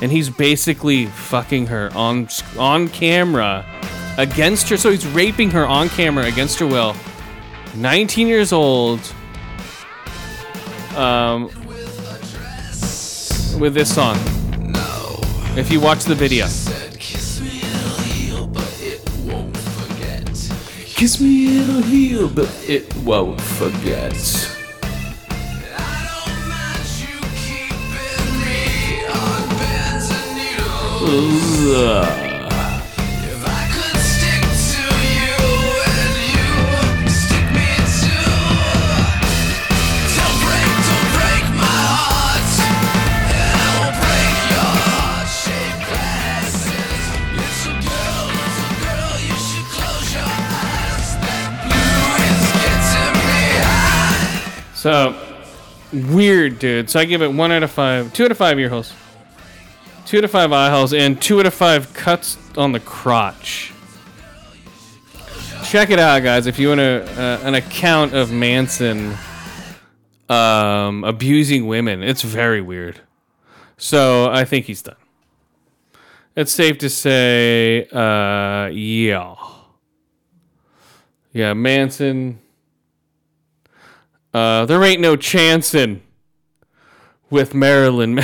[0.00, 3.66] and he's basically fucking her on on camera
[4.16, 4.76] against her.
[4.76, 6.94] So he's raping her on camera against her will.
[7.74, 9.00] 19 years old.
[10.96, 11.50] Um,
[13.58, 14.16] with this song.
[15.56, 16.46] If you watch the video.
[16.46, 17.40] Kiss
[21.20, 24.14] me, it'll heal, but it won't forget.
[54.84, 55.16] So
[55.94, 56.90] weird, dude.
[56.90, 58.92] So I give it one out of five, two out of five ear holes,
[60.06, 63.72] two out of five eye holes, and two out of five cuts on the crotch.
[65.64, 66.46] Check it out, guys.
[66.46, 69.14] If you want a, uh, an account of Manson
[70.28, 73.00] um, abusing women, it's very weird.
[73.76, 74.96] So I think he's done.
[76.36, 79.34] It's safe to say, uh, yeah,
[81.32, 82.40] yeah, Manson.
[84.32, 86.02] Uh, there ain't no chancing
[87.30, 88.20] with Marilyn.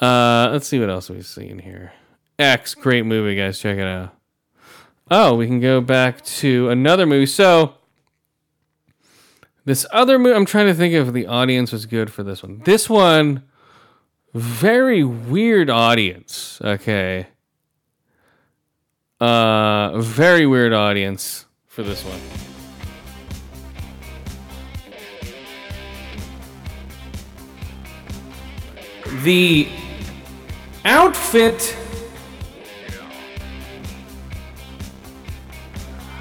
[0.00, 1.92] Uh, let's see what else we've seen here.
[2.38, 3.58] X, great movie, guys.
[3.58, 4.14] Check it out.
[5.10, 7.26] Oh, we can go back to another movie.
[7.26, 7.74] So,
[9.64, 12.60] this other movie, I'm trying to think if the audience was good for this one.
[12.64, 13.44] This one,
[14.34, 16.60] very weird audience.
[16.62, 17.28] Okay.
[19.18, 22.20] Uh, very weird audience for this one.
[29.22, 29.68] the
[30.86, 31.76] outfit.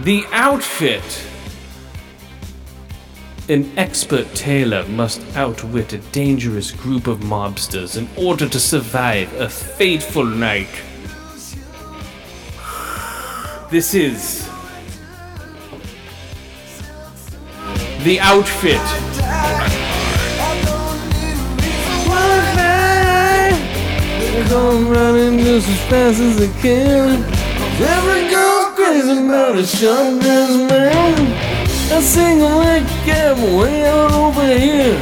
[0.02, 1.28] The outfit.
[3.48, 9.48] An expert tailor must outwit a dangerous group of mobsters in order to survive a
[9.48, 10.82] fateful night.
[13.70, 14.50] This is
[18.04, 19.25] the outfit
[24.52, 27.24] I'm running just as fast as I can.
[27.82, 31.56] Every girl crazy about a short dress man.
[31.92, 34.98] I sing like I'm way out over here.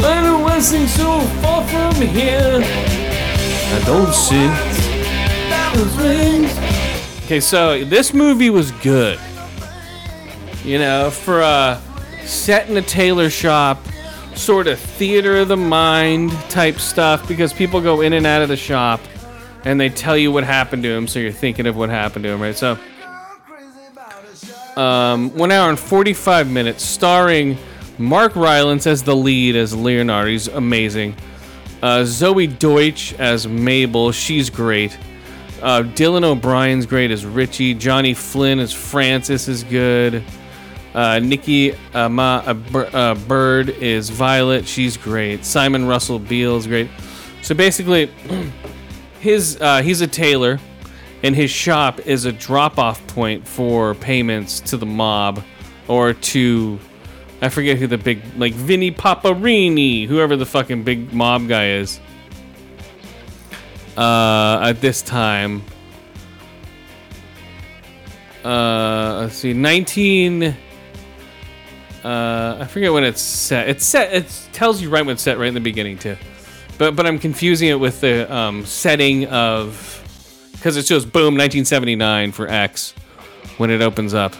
[0.00, 2.60] Why do I sing so far from here?
[2.62, 4.74] I don't sing.
[7.24, 9.18] Okay, so this movie was good.
[10.62, 11.80] You know, for a
[12.24, 13.78] set in a tailor shop,
[14.36, 18.48] sort of theater of the mind type stuff because people go in and out of
[18.48, 19.00] the shop
[19.64, 22.30] and they tell you what happened to him, so you're thinking of what happened to
[22.30, 22.56] him, right?
[22.56, 22.78] So,
[24.76, 27.56] um, one hour and 45 minutes, starring
[27.98, 30.28] Mark Rylance as the lead as Leonard.
[30.28, 31.16] He's amazing.
[31.82, 34.12] Uh, Zoey Deutch as Mabel.
[34.12, 34.96] She's great.
[35.62, 37.74] Uh, Dylan O'Brien's great as Richie.
[37.74, 40.22] Johnny Flynn as Francis is good.
[40.94, 44.66] Uh, Nikki uh, Ma, uh, Bir- uh, Bird is Violet.
[44.66, 45.44] She's great.
[45.44, 46.88] Simon Russell Beale is great.
[47.42, 48.06] So basically,
[49.20, 50.60] his uh, he's a tailor,
[51.24, 55.42] and his shop is a drop-off point for payments to the mob,
[55.88, 56.78] or to
[57.42, 62.00] I forget who the big like Vinny Paparini, whoever the fucking big mob guy is.
[63.96, 65.62] Uh, at this time,
[68.44, 70.56] uh, let's see, nineteen.
[72.04, 73.68] Uh, I forget when it's set.
[73.68, 74.12] It's set.
[74.12, 76.16] It tells you right when it's set, right in the beginning too.
[76.76, 80.00] But but I'm confusing it with the um, setting of
[80.52, 82.92] because it shows boom 1979 for X
[83.56, 84.34] when it opens up.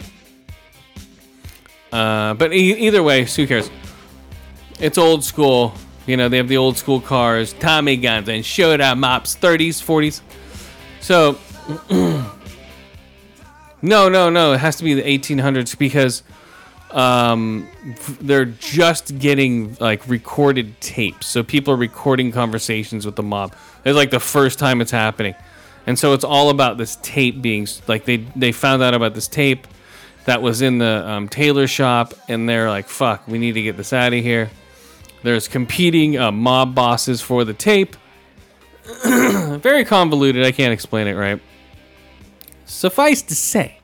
[1.90, 3.70] Uh, but e- either way, who cares?
[4.78, 5.74] It's old school.
[6.06, 10.20] You know they have the old school cars, Tommy guns, and showdown mops, 30s, 40s.
[11.00, 11.38] So
[13.80, 14.52] no, no, no.
[14.52, 16.22] It has to be the 1800s because
[16.94, 17.68] um,
[18.20, 21.26] they're just getting like recorded tapes.
[21.26, 23.54] So people are recording conversations with the mob.
[23.84, 25.34] It's like the first time it's happening,
[25.86, 29.28] and so it's all about this tape being like they they found out about this
[29.28, 29.66] tape
[30.24, 33.76] that was in the um, tailor shop, and they're like, "Fuck, we need to get
[33.76, 34.50] this out of here."
[35.24, 37.96] There's competing uh, mob bosses for the tape.
[39.04, 40.44] Very convoluted.
[40.44, 41.40] I can't explain it right.
[42.66, 43.78] Suffice to say,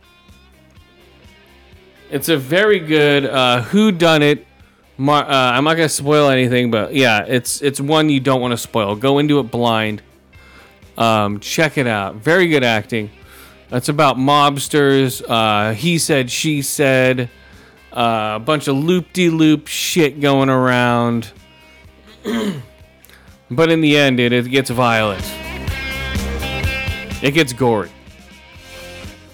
[2.11, 4.47] it's a very good uh, who done it.
[4.99, 8.53] Mar- uh, I'm not gonna spoil anything, but yeah, it's it's one you don't want
[8.53, 8.97] to spoil.
[8.97, 10.03] Go into it blind.
[10.99, 12.17] Um, check it out.
[12.17, 13.11] Very good acting.
[13.73, 15.23] It's about mobsters.
[15.27, 17.31] Uh, he said, she said.
[17.93, 21.33] Uh, a bunch of loop-de-loop shit going around.
[23.51, 25.25] but in the end, it, it gets violent.
[27.21, 27.91] It gets gory.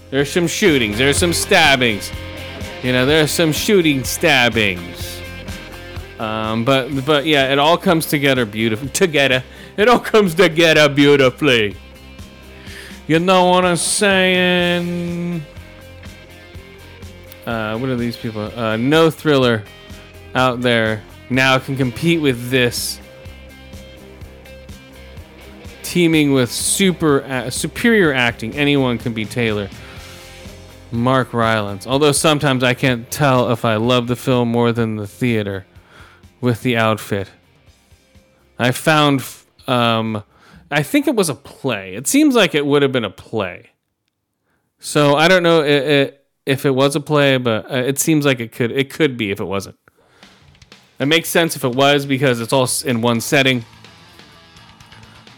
[0.09, 0.97] There's some shootings.
[0.97, 2.11] There's some stabbings.
[2.87, 5.21] You know, there's some shooting stabbings.
[6.21, 8.91] Um, but but yeah, it all comes together beautifully.
[8.91, 9.43] Together,
[9.77, 11.77] it all comes together beautifully.
[13.09, 15.43] You know what I'm saying?
[17.45, 18.57] Uh, what are these people?
[18.57, 19.65] Uh, no thriller
[20.37, 23.01] out there now can compete with this.
[25.83, 29.69] Teaming with super uh, superior acting, anyone can be Taylor.
[30.93, 31.87] Mark Rylance.
[31.87, 35.67] Although sometimes I can't tell if I love the film more than the theater
[36.41, 37.31] with the outfit.
[38.59, 39.23] I found,
[39.67, 40.23] um,
[40.71, 41.95] I think it was a play.
[41.95, 43.71] It seems like it would have been a play.
[44.79, 48.53] So I don't know if it was a play, but uh, it seems like it
[48.53, 48.71] could.
[48.71, 49.77] It could be if it wasn't.
[50.99, 53.65] It makes sense if it was because it's all in one setting.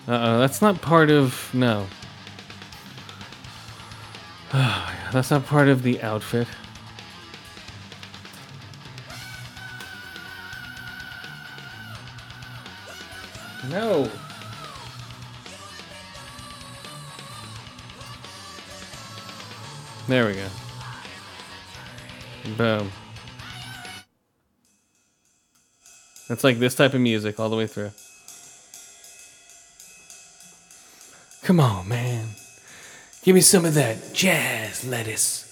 [0.07, 1.87] Uh, that's not part of no.
[5.13, 6.49] That's not part of the outfit.
[13.69, 14.11] No.
[20.09, 20.49] There we go.
[22.57, 22.91] Boom.
[26.31, 27.91] It's like this type of music all the way through.
[31.43, 32.29] Come on, man.
[33.23, 35.45] Give me some of that jazz lettuce.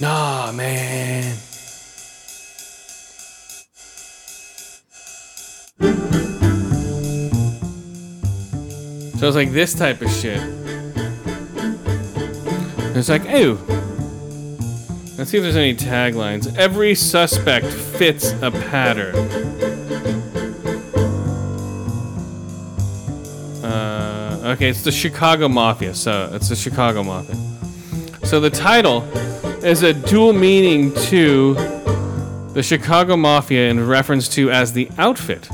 [0.00, 1.36] Nah, man.
[9.22, 10.40] So it's like this type of shit.
[12.96, 13.64] It's like, oh.
[15.16, 16.52] Let's see if there's any taglines.
[16.56, 19.14] Every suspect fits a pattern.
[24.52, 25.94] Okay, it's the Chicago Mafia.
[25.94, 27.36] So it's the Chicago Mafia.
[28.24, 29.02] So the title
[29.64, 31.54] is a dual meaning to
[32.52, 35.48] the Chicago Mafia in reference to as the outfit.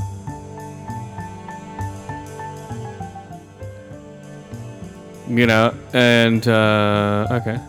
[5.27, 7.59] You know, and uh, okay.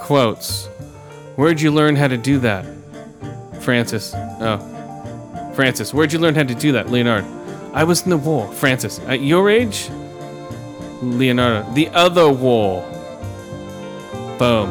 [0.00, 0.66] Quotes.
[1.36, 2.66] Where'd you learn how to do that?
[3.60, 4.12] Francis.
[4.14, 4.68] Oh.
[5.54, 6.90] Francis, where'd you learn how to do that?
[6.90, 7.24] Leonard?
[7.74, 8.50] I was in the war.
[8.52, 8.98] Francis.
[9.00, 9.90] At your age?
[11.02, 11.68] Leonardo.
[11.72, 12.82] The other war.
[14.38, 14.70] Boom.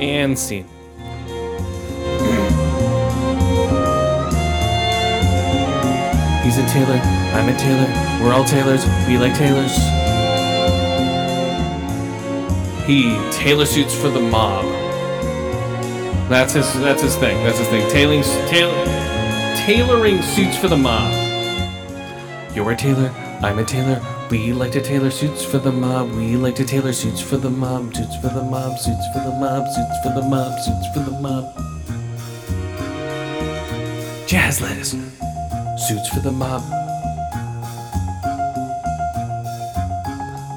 [0.00, 0.66] And scene.
[6.42, 6.98] He's a tailor.
[7.34, 8.22] I'm a tailor.
[8.22, 8.84] We're all tailors.
[9.06, 9.76] We like tailors.
[12.84, 14.64] He tailor suits for the mob.
[16.28, 16.72] That's his.
[16.80, 17.42] That's his thing.
[17.44, 17.88] That's his thing.
[17.90, 18.84] Tailing, tailor,
[19.64, 21.12] tailoring suits for the mob.
[22.56, 23.10] You're a tailor.
[23.42, 24.00] I'm a tailor.
[24.32, 26.10] We like to tailor suits for the mob.
[26.12, 27.94] We like to tailor suits for the mob.
[27.94, 28.78] Suits for the mob.
[28.78, 29.68] Suits for the mob.
[29.68, 30.58] Suits for the mob.
[30.58, 31.54] Suits for the mob.
[34.26, 34.92] Jazz lettuce.
[35.86, 36.62] Suits for the mob.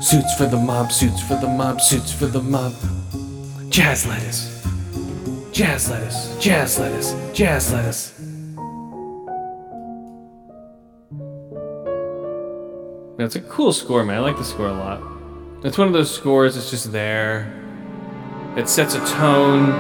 [0.02, 0.90] Suits for the mob.
[0.90, 1.82] Suits for the mob.
[1.82, 2.74] Suits for the mob.
[3.70, 4.66] Jazz lettuce.
[5.52, 6.38] Jazz lettuce.
[6.40, 7.14] Jazz lettuce.
[7.34, 8.15] Jazz lettuce.
[13.26, 14.18] That's a cool score, man.
[14.18, 15.02] I like the score a lot.
[15.64, 17.52] It's one of those scores that's just there.
[18.56, 19.72] It sets a tone,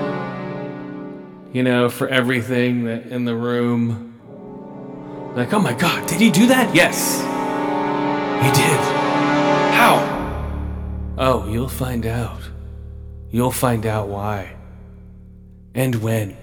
[1.53, 4.19] you know, for everything that in the room.
[5.35, 6.73] Like, oh my god, did he do that?
[6.73, 7.19] Yes.
[8.41, 8.79] He did.
[9.75, 11.13] How?
[11.19, 12.41] Oh, you'll find out.
[13.29, 14.55] You'll find out why.
[15.75, 16.35] And when.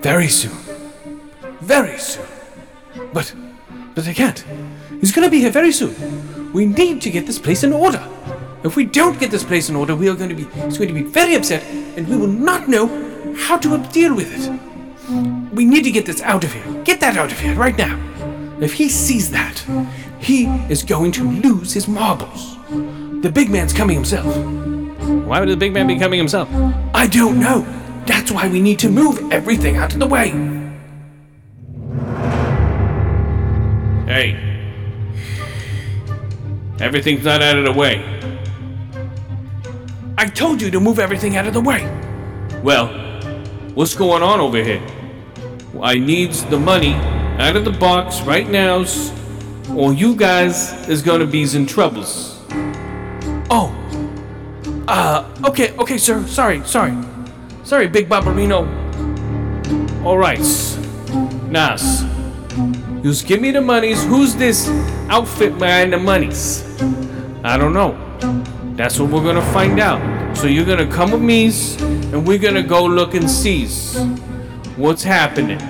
[0.00, 0.58] Very soon.
[1.60, 2.26] Very soon.
[3.12, 3.32] But,
[3.94, 4.44] but I can't.
[5.00, 6.52] He's gonna be here very soon.
[6.52, 8.02] We need to get this place in order.
[8.64, 10.88] If we don't get this place in order, we are going to be it's going
[10.88, 11.62] to be very upset
[11.96, 12.86] and we will not know
[13.36, 15.54] how to deal with it.
[15.54, 16.82] We need to get this out of here.
[16.82, 17.96] Get that out of here right now.
[18.60, 19.64] If he sees that,
[20.18, 22.56] he is going to lose his marbles.
[23.22, 24.26] The big man's coming himself.
[25.26, 26.48] Why would the big man be coming himself?
[26.92, 27.66] I don't know.
[28.06, 30.30] That's why we need to move everything out of the way.
[34.06, 34.47] Hey.
[36.80, 38.04] Everything's not out of the way.
[40.16, 41.84] I told you to move everything out of the way.
[42.62, 42.88] Well,
[43.74, 44.82] what's going on over here?
[45.80, 46.94] I needs the money
[47.38, 48.84] out of the box right now,
[49.74, 52.42] or you guys is gonna be in troubles.
[53.50, 53.74] Oh.
[54.88, 56.26] Uh, okay, okay, sir.
[56.26, 56.96] Sorry, sorry.
[57.62, 58.66] Sorry, Big Barbarino.
[60.04, 60.40] All right,
[61.50, 62.17] Nas.
[63.02, 64.04] Just give me the monies.
[64.04, 64.68] Who's this
[65.08, 66.64] outfit behind the monies?
[67.44, 67.96] I don't know.
[68.74, 70.36] That's what we're gonna find out.
[70.36, 71.46] So you're gonna come with me,
[72.12, 73.66] and we're gonna go look and see
[74.76, 75.60] what's happening.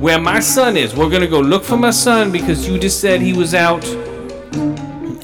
[0.00, 0.94] Where my son is.
[0.94, 3.84] We're gonna go look for my son because you just said he was out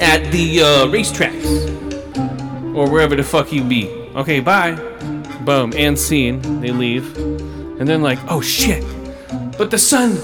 [0.01, 1.45] at the uh, racetracks
[2.75, 3.89] or wherever the fuck you be.
[4.17, 4.73] Okay, bye.
[5.45, 6.41] Boom, and scene.
[6.61, 8.85] They leave, and then like, Oh shit.
[9.59, 10.19] But the sun,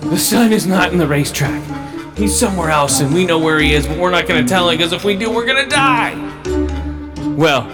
[0.00, 1.62] the sun is not in the racetrack.
[2.16, 4.76] He's somewhere else and we know where he is, but we're not gonna tell him
[4.76, 6.14] because if we do, we're gonna die.
[7.36, 7.66] well,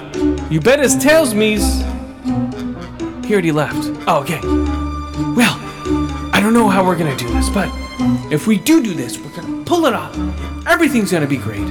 [0.50, 1.80] you bet his tails me's.
[3.24, 3.76] He already left.
[4.06, 4.40] Oh, okay.
[5.34, 5.58] Well,
[6.32, 7.68] I don't know how we're gonna do this, but
[8.30, 10.16] if we do do this, we're gonna pull it off.
[10.66, 11.66] Everything's gonna be great.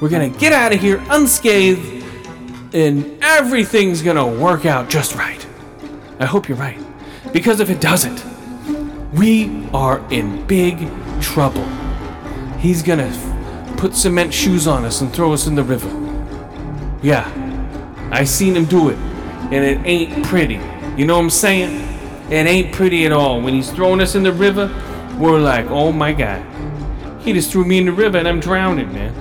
[0.00, 2.04] We're gonna get out of here unscathed,
[2.74, 5.46] and everything's gonna work out just right.
[6.20, 6.78] I hope you're right.
[7.32, 8.22] Because if it doesn't,
[9.12, 10.88] we are in big
[11.20, 11.64] trouble.
[12.58, 15.88] He's gonna f- put cement shoes on us and throw us in the river.
[17.02, 17.30] Yeah,
[18.10, 20.60] I seen him do it, and it ain't pretty.
[20.96, 21.86] You know what I'm saying?
[22.30, 23.40] It ain't pretty at all.
[23.40, 24.66] When he's throwing us in the river,
[25.18, 26.44] we're like, oh my god.
[27.22, 29.14] He just threw me in the river and I'm drowning, man.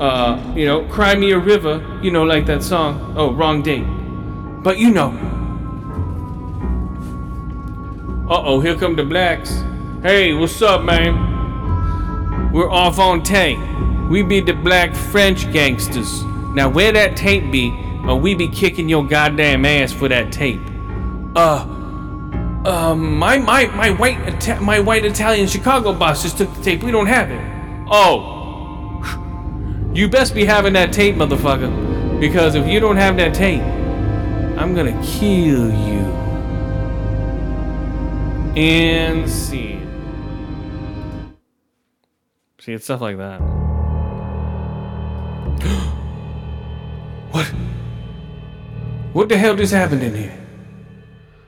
[0.00, 3.14] Uh, you know, cry me a river, you know, like that song.
[3.16, 3.84] Oh, wrong date.
[4.62, 5.33] But you know.
[8.26, 9.62] Uh oh, here come the blacks.
[10.00, 12.50] Hey, what's up, man?
[12.54, 13.58] We're off on tape.
[14.08, 16.24] We be the black French gangsters.
[16.54, 17.70] Now where that tape be,
[18.08, 20.62] or we be kicking your goddamn ass for that tape.
[21.36, 21.66] Uh,
[22.64, 26.82] um, my my my white Ita- my white Italian Chicago boss just took the tape.
[26.82, 27.42] We don't have it.
[27.90, 28.30] Oh.
[29.94, 32.18] You best be having that tape, motherfucker.
[32.18, 33.62] Because if you don't have that tape,
[34.58, 36.23] I'm gonna kill you.
[38.56, 39.80] And see.
[42.60, 43.40] See, it's stuff like that.
[47.30, 47.46] What?
[49.12, 50.46] What the hell just happened in here?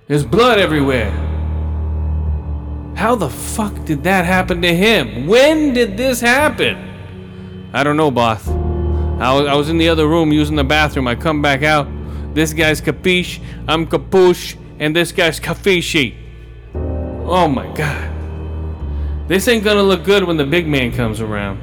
[0.09, 1.13] There's blood everywhere.
[2.97, 5.27] How the fuck did that happen to him?
[5.27, 7.71] When did this happen?
[7.73, 8.49] I don't know, boss.
[8.49, 11.07] I was, in the other room using the bathroom.
[11.07, 11.87] I come back out.
[12.35, 16.26] This guy's capiche, I'm capuche, and this guy's cafishi.
[17.29, 18.13] Oh my god.
[19.29, 21.59] This ain't gonna look good when the big man comes around.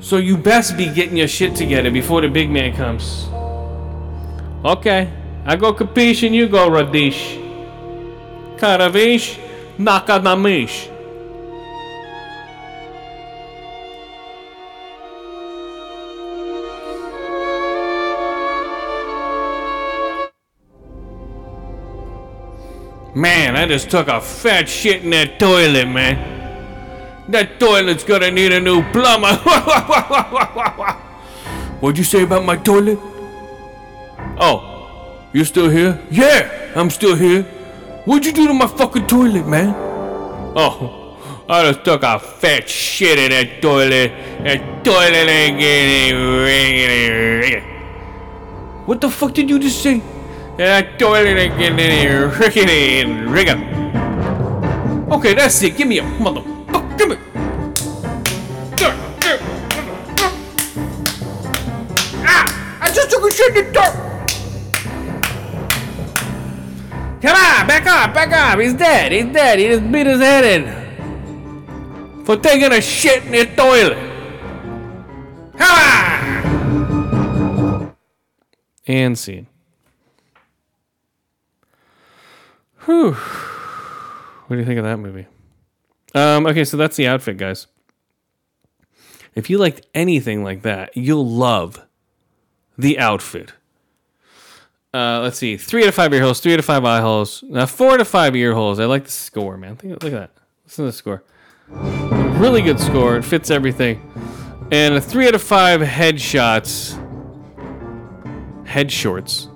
[0.00, 3.26] So you best be getting your shit together before the big man comes.
[4.64, 5.12] Okay.
[5.44, 7.36] I go capiche and you go radish.
[8.56, 9.38] Karavish,
[9.78, 10.95] nakadamish.
[23.16, 26.20] Man, I just took a fat shit in that toilet, man.
[27.30, 29.36] That toilet's gonna need a new plumber.
[31.80, 32.98] What'd you say about my toilet?
[34.38, 35.98] oh, you still here?
[36.10, 37.44] Yeah, I'm still here.
[38.04, 39.74] What'd you do to my fucking toilet, man?
[40.54, 41.16] Oh,
[41.48, 44.12] I just took a fat shit in that toilet.
[44.44, 46.20] That toilet ain't getting
[48.84, 50.02] What the fuck did you just say?
[50.58, 50.88] And
[53.30, 53.58] rigor.
[55.12, 55.76] Okay, that's it.
[55.76, 56.98] Give me a motherfucker.
[56.98, 57.16] Give me.
[62.24, 62.78] Ah!
[62.80, 63.94] I just took a shit in the dirt.
[67.20, 68.58] Come on, back up, back up.
[68.58, 69.12] He's dead.
[69.12, 69.58] He's dead.
[69.58, 70.64] He just beat his head in
[72.24, 73.98] for taking a shit in the toilet.
[75.58, 75.78] Come
[77.82, 77.94] on.
[78.86, 79.48] And scene.
[82.86, 83.12] Whew.
[83.12, 85.26] What do you think of that movie?
[86.14, 87.66] Um, okay, so that's the outfit, guys.
[89.34, 91.84] If you liked anything like that, you'll love
[92.78, 93.52] the outfit.
[94.94, 97.44] Uh, let's see, three out of five ear holes, three out of five eye holes,
[97.46, 98.80] now four out of five ear holes.
[98.80, 99.76] I like the score, man.
[99.76, 100.30] Think, look at that.
[100.64, 101.22] Listen to the score.
[101.68, 103.16] Really good score.
[103.16, 104.00] It fits everything.
[104.72, 106.96] And a three out of five headshots.
[108.66, 109.48] Head shorts.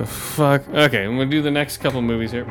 [0.00, 0.66] The fuck?
[0.70, 2.46] Okay, I'm gonna do the next couple movies here.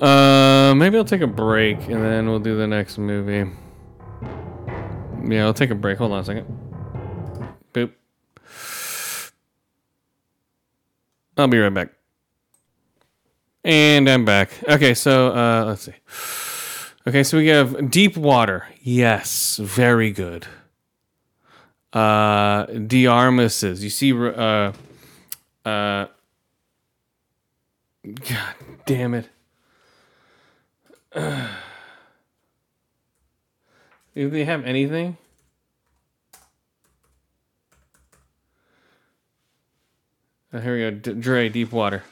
[0.00, 3.48] Uh, maybe I'll take a break and then we'll do the next movie.
[5.24, 5.98] Yeah, I'll take a break.
[5.98, 6.46] Hold on a second.
[7.72, 7.92] Boop.
[11.36, 11.90] I'll be right back.
[13.62, 14.50] And I'm back.
[14.68, 15.94] Okay, so uh, let's see.
[17.06, 18.66] Okay, so we have Deep Water.
[18.80, 20.48] Yes, very good.
[21.92, 23.02] Uh, De
[23.82, 24.72] You see, uh,
[25.64, 26.06] uh,
[28.04, 28.54] God
[28.86, 29.28] damn it.
[34.14, 35.16] Do they have anything?
[40.52, 40.90] Uh, here we go.
[40.90, 42.04] D- Dre, Deep Water.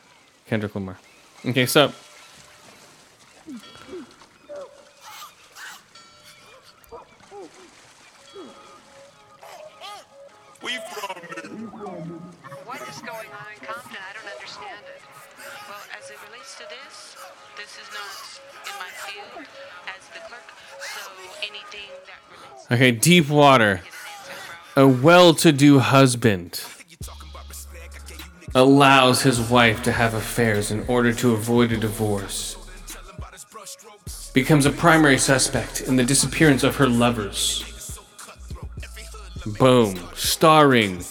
[0.47, 0.99] Kendrick Lamar.
[1.45, 1.93] Okay, so.
[16.71, 17.17] This,
[17.57, 19.47] this is not in my field
[19.89, 20.47] as the clerk,
[20.81, 23.83] so anything that relates Okay, Deep Water.
[24.77, 26.63] A well to do husband
[28.55, 32.57] allows his wife to have affairs in order to avoid a divorce.
[34.33, 37.99] Becomes a primary suspect in the disappearance of her lovers.
[39.59, 39.99] Boom.
[40.15, 41.03] Starring.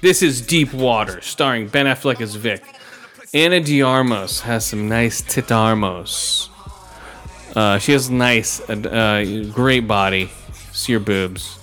[0.00, 2.62] This is Deep Water, starring Ben Affleck as Vic.
[3.34, 6.48] Ana de Armas has some nice titarmos.
[7.54, 10.30] Uh, she has nice, uh, uh, great body.
[10.72, 11.58] See your boobs.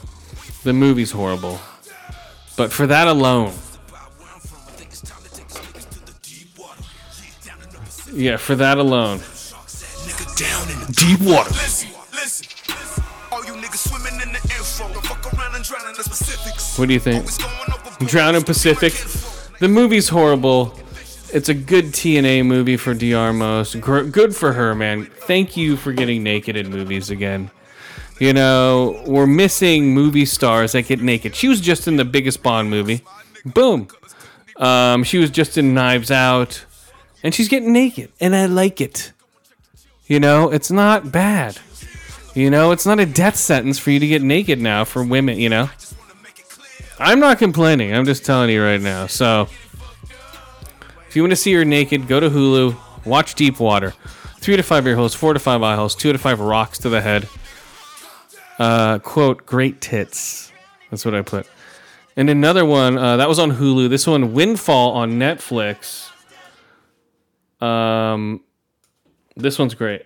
[0.63, 1.59] The movie's horrible.
[2.55, 3.53] But for that alone.
[8.13, 9.19] Yeah, for that alone.
[10.91, 11.53] Deep water.
[16.77, 18.07] What do you think?
[18.07, 18.93] Drown in Pacific.
[19.59, 20.77] The movie's horrible.
[21.35, 23.75] It's a good TNA movie for de Armas.
[23.75, 25.03] Gr- good for her, man.
[25.05, 27.51] Thank you for getting naked in movies again.
[28.21, 31.35] You know, we're missing movie stars that get naked.
[31.35, 33.03] She was just in the biggest Bond movie.
[33.45, 33.89] Boom.
[34.55, 36.63] Um, she was just in Knives Out.
[37.21, 38.13] And she's getting naked.
[38.21, 39.11] And I like it.
[40.07, 41.59] You know, it's not bad.
[42.33, 45.37] You know, it's not a death sentence for you to get naked now for women,
[45.37, 45.69] you know?
[46.97, 47.93] I'm not complaining.
[47.93, 49.07] I'm just telling you right now.
[49.07, 49.49] So,
[51.15, 53.91] if you want to see her naked, go to Hulu, watch Deep Water.
[54.39, 56.89] Three to five ear holes, four to five eye holes, two to five rocks to
[56.89, 57.29] the head.
[58.59, 60.51] Uh, quote, great tits.
[60.91, 61.47] That's what I put.
[62.17, 63.89] And another one, uh, that was on Hulu.
[63.89, 66.09] This one, Windfall on Netflix.
[67.61, 68.41] Um,
[69.37, 70.01] this one's great.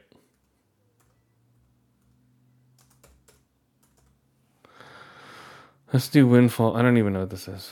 [5.92, 6.78] Let's do Windfall.
[6.78, 7.72] I don't even know what this is.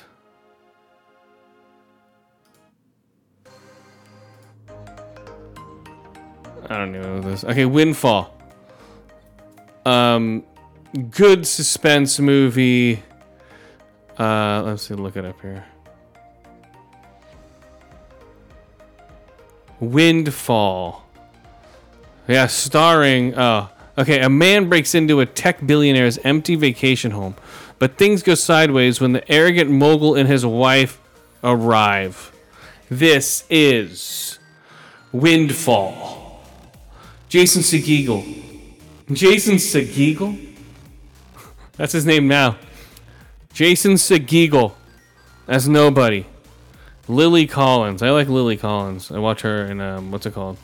[6.70, 7.43] I don't even know this.
[7.43, 8.36] Okay, Windfall.
[9.86, 10.43] Um,
[11.11, 13.03] good suspense movie.
[14.20, 14.93] Uh, let's see.
[14.93, 15.65] Look it up here.
[19.80, 21.05] Windfall.
[22.28, 23.38] Yeah, starring.
[23.38, 24.20] Oh, okay.
[24.22, 27.36] A man breaks into a tech billionaire's empty vacation home,
[27.80, 30.99] but things go sideways when the arrogant mogul and his wife
[31.43, 32.34] arrive.
[32.89, 34.39] This is
[35.13, 36.16] Windfall.
[37.30, 38.23] Jason Segel.
[39.11, 40.55] Jason Segel?
[41.75, 42.57] That's his name now.
[43.53, 44.73] Jason Segel
[45.47, 46.25] as nobody.
[47.07, 48.01] Lily Collins.
[48.01, 49.11] I like Lily Collins.
[49.11, 50.57] I watch her in um, what's it called?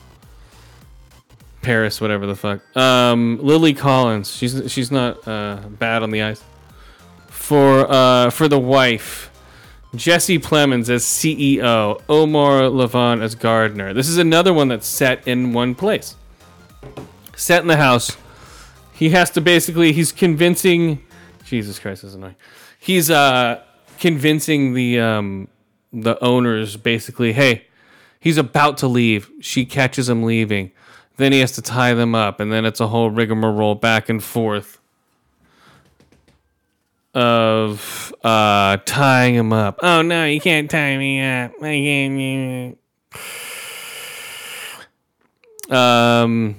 [1.62, 2.76] Paris, whatever the fuck.
[2.76, 4.30] Um, Lily Collins.
[4.30, 6.42] She's she's not uh, bad on the ice.
[7.28, 9.30] For uh, for the wife,
[9.94, 13.94] Jesse Plemons as CEO, Omar Levon as gardener.
[13.94, 16.16] This is another one that's set in one place.
[17.36, 18.16] Set in the house.
[18.92, 21.04] He has to basically he's convincing
[21.44, 22.36] Jesus Christ, is annoying.
[22.78, 23.62] He's uh
[23.98, 25.48] convincing the um
[25.92, 27.66] the owners basically, hey,
[28.20, 29.30] he's about to leave.
[29.40, 30.72] She catches him leaving.
[31.16, 34.22] Then he has to tie them up, and then it's a whole rigmarole back and
[34.22, 34.80] forth
[37.14, 39.78] of uh, tying him up.
[39.82, 41.52] Oh no, you can't tie me up.
[41.62, 42.78] I can't.
[45.70, 46.56] Um,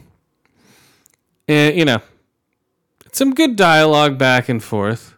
[1.48, 2.02] and, you know,
[3.12, 5.16] some good dialogue back and forth.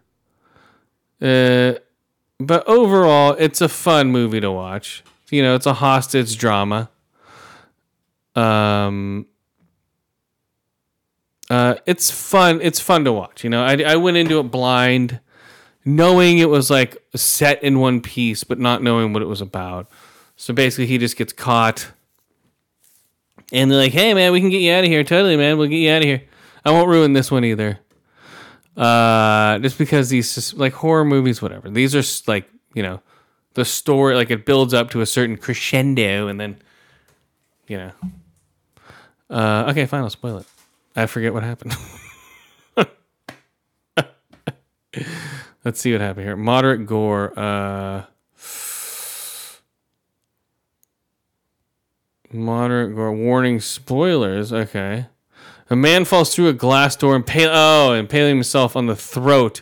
[1.21, 1.73] Uh,
[2.39, 5.03] but overall, it's a fun movie to watch.
[5.31, 6.89] You know, it's a hostage drama.
[8.35, 9.25] Um,
[11.49, 12.59] uh, it's fun.
[12.61, 13.43] It's fun to watch.
[13.43, 15.19] You know, I, I went into it blind,
[15.83, 19.89] knowing it was like set in one piece, but not knowing what it was about.
[20.35, 21.87] So basically, he just gets caught,
[23.51, 25.03] and they're like, "Hey, man, we can get you out of here.
[25.03, 26.23] Totally, man, we'll get you out of here.
[26.65, 27.79] I won't ruin this one either."
[28.75, 31.69] Uh, just because these just, like horror movies, whatever.
[31.69, 33.01] These are like you know,
[33.55, 36.57] the story like it builds up to a certain crescendo, and then
[37.67, 37.91] you know.
[39.29, 40.03] Uh, okay, fine.
[40.03, 40.45] I'll spoil it.
[40.95, 41.75] I forget what happened.
[45.65, 46.35] Let's see what happened here.
[46.37, 47.37] Moderate gore.
[47.37, 48.05] Uh,
[52.31, 53.11] moderate gore.
[53.11, 54.51] Warning spoilers.
[54.51, 55.07] Okay.
[55.69, 59.61] A man falls through a glass door and pale oh, impaling himself on the throat,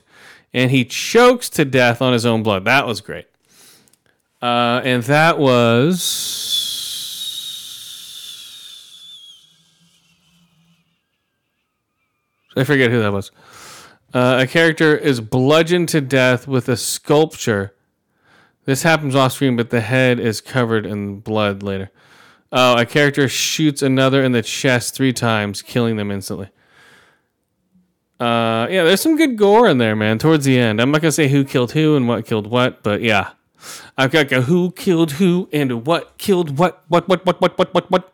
[0.53, 2.65] and he chokes to death on his own blood.
[2.65, 3.25] That was great.
[4.41, 6.65] Uh, and that was
[12.55, 13.31] I forget who that was.
[14.13, 17.73] Uh, a character is bludgeoned to death with a sculpture.
[18.63, 21.91] This happens off screen, but the head is covered in blood later.
[22.51, 26.49] Oh, a character shoots another in the chest three times, killing them instantly.
[28.19, 30.17] Uh, yeah, there's some good gore in there, man.
[30.17, 33.01] Towards the end, I'm not gonna say who killed who and what killed what, but
[33.01, 33.31] yeah,
[33.97, 37.73] I've got a who killed who and what killed what, what, what, what, what, what,
[37.73, 38.13] what, what,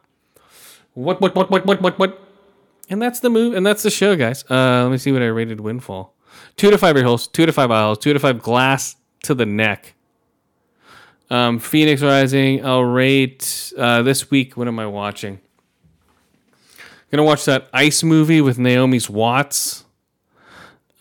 [0.94, 2.28] what, what, what, what, what, what, what.
[2.90, 4.44] And that's the move, and that's the show, guys.
[4.50, 6.16] Uh, let me see what I rated Windfall.
[6.58, 9.34] Two to five ear holes, two to five eye holes, two to five glass to
[9.34, 9.94] the neck.
[11.32, 14.58] Um, Phoenix Rising, I'll rate uh, this week.
[14.58, 15.40] What am I watching?
[17.10, 19.86] Gonna watch that Ice movie with Naomi's Watts.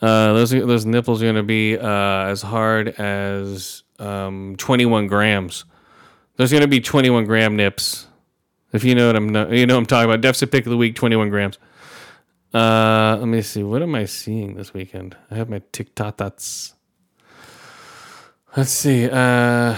[0.00, 5.64] Uh, those those nipples are gonna be uh, as hard as um, 21 grams.
[6.36, 8.06] There's gonna be 21 gram nips.
[8.72, 10.20] If you know what I'm, you know what I'm talking about.
[10.20, 11.58] Deficit pick of the week, 21 grams.
[12.54, 13.64] Uh, let me see.
[13.64, 15.16] What am I seeing this weekend?
[15.28, 16.18] I have my TikTok.
[16.18, 16.74] TikToks.
[18.56, 19.10] Let's see.
[19.10, 19.76] Uh,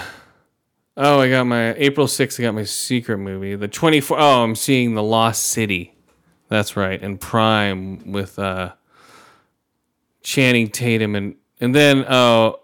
[0.97, 2.39] oh, I got my April 6th.
[2.39, 3.55] I got my secret movie.
[3.55, 4.19] The 24.
[4.19, 5.95] Oh, I'm seeing The Lost City.
[6.49, 7.03] That's right.
[7.03, 8.73] And Prime with uh,
[10.23, 12.61] Channing Tatum and and then oh,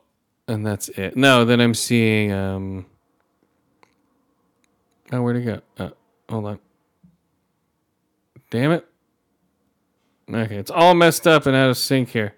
[0.49, 1.16] and that's it.
[1.16, 2.87] No, then I'm seeing um.
[5.12, 5.61] Oh, where'd it go?
[5.79, 5.91] Uh,
[6.29, 6.59] hold on.
[8.51, 8.87] Damn it.
[10.31, 12.35] Okay, it's all messed up and out of sync here.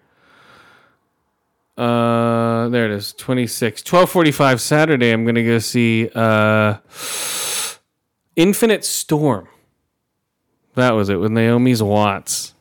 [1.77, 3.13] Uh, there it is.
[3.15, 3.81] 26.
[3.81, 6.77] 1245 Saturday, I'm going to go see uh,
[8.37, 9.49] Infinite Storm.
[10.75, 12.55] That was it with Naomi's Watts.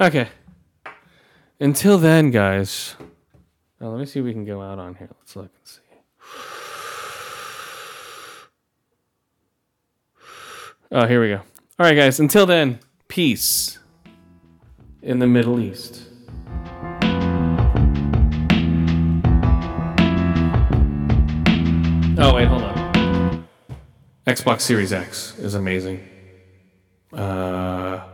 [0.00, 0.28] Okay.
[1.60, 2.96] Until then, guys.
[3.80, 5.08] Oh, let me see if we can go out on here.
[5.18, 5.80] Let's look and see.
[10.92, 11.36] Oh, here we go.
[11.78, 12.18] All right, guys.
[12.18, 13.78] Until then, peace
[15.02, 16.02] in the Middle East.
[22.22, 23.48] Oh, wait, hold on.
[24.26, 26.06] Xbox Series X is amazing.
[27.14, 28.04] Uh,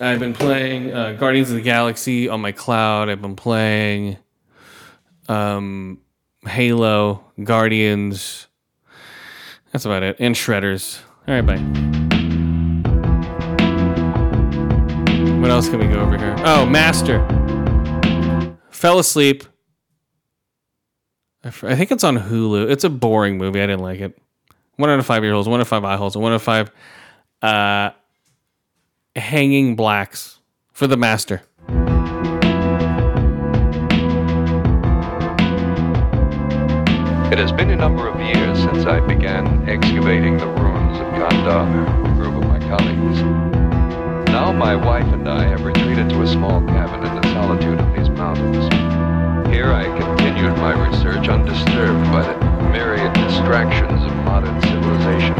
[0.00, 3.08] I've been playing uh, Guardians of the Galaxy on my cloud.
[3.08, 4.16] I've been playing
[5.28, 6.00] um,
[6.44, 8.48] Halo, Guardians.
[9.70, 10.16] That's about it.
[10.18, 10.98] And Shredders.
[11.28, 11.58] All right, bye.
[15.40, 16.34] What else can we go over here?
[16.38, 17.24] Oh, Master.
[18.70, 19.44] Fell asleep.
[21.44, 22.70] I think it's on Hulu.
[22.70, 23.60] It's a boring movie.
[23.60, 24.16] I didn't like it.
[24.76, 26.42] One out of five ear holes, one out of five eye holes, one out of
[26.42, 26.70] five
[27.42, 27.90] uh,
[29.14, 30.40] hanging blacks
[30.72, 31.42] for the master.
[37.30, 41.66] It has been a number of years since I began excavating the ruins of Kandar
[42.02, 43.20] with a group of my colleagues.
[44.30, 47.94] Now my wife and I have retreated to a small cabin in the solitude of
[47.94, 49.03] these mountains.
[49.54, 52.36] Here I continued my research undisturbed by the
[52.72, 55.32] myriad distractions of modern civilization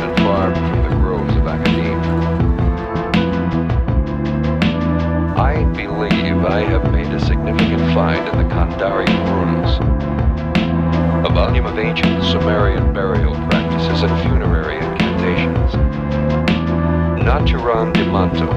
[0.00, 2.00] and far from the groves of academia.
[5.36, 9.76] I believe I have made a significant find in the Kandarian ruins
[11.28, 15.74] a volume of ancient Sumerian burial practices and funerary incantations.
[17.22, 18.48] Naturom Demonto,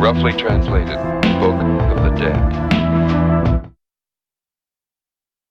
[0.00, 0.96] roughly translated,
[1.40, 2.71] Book of the Dead.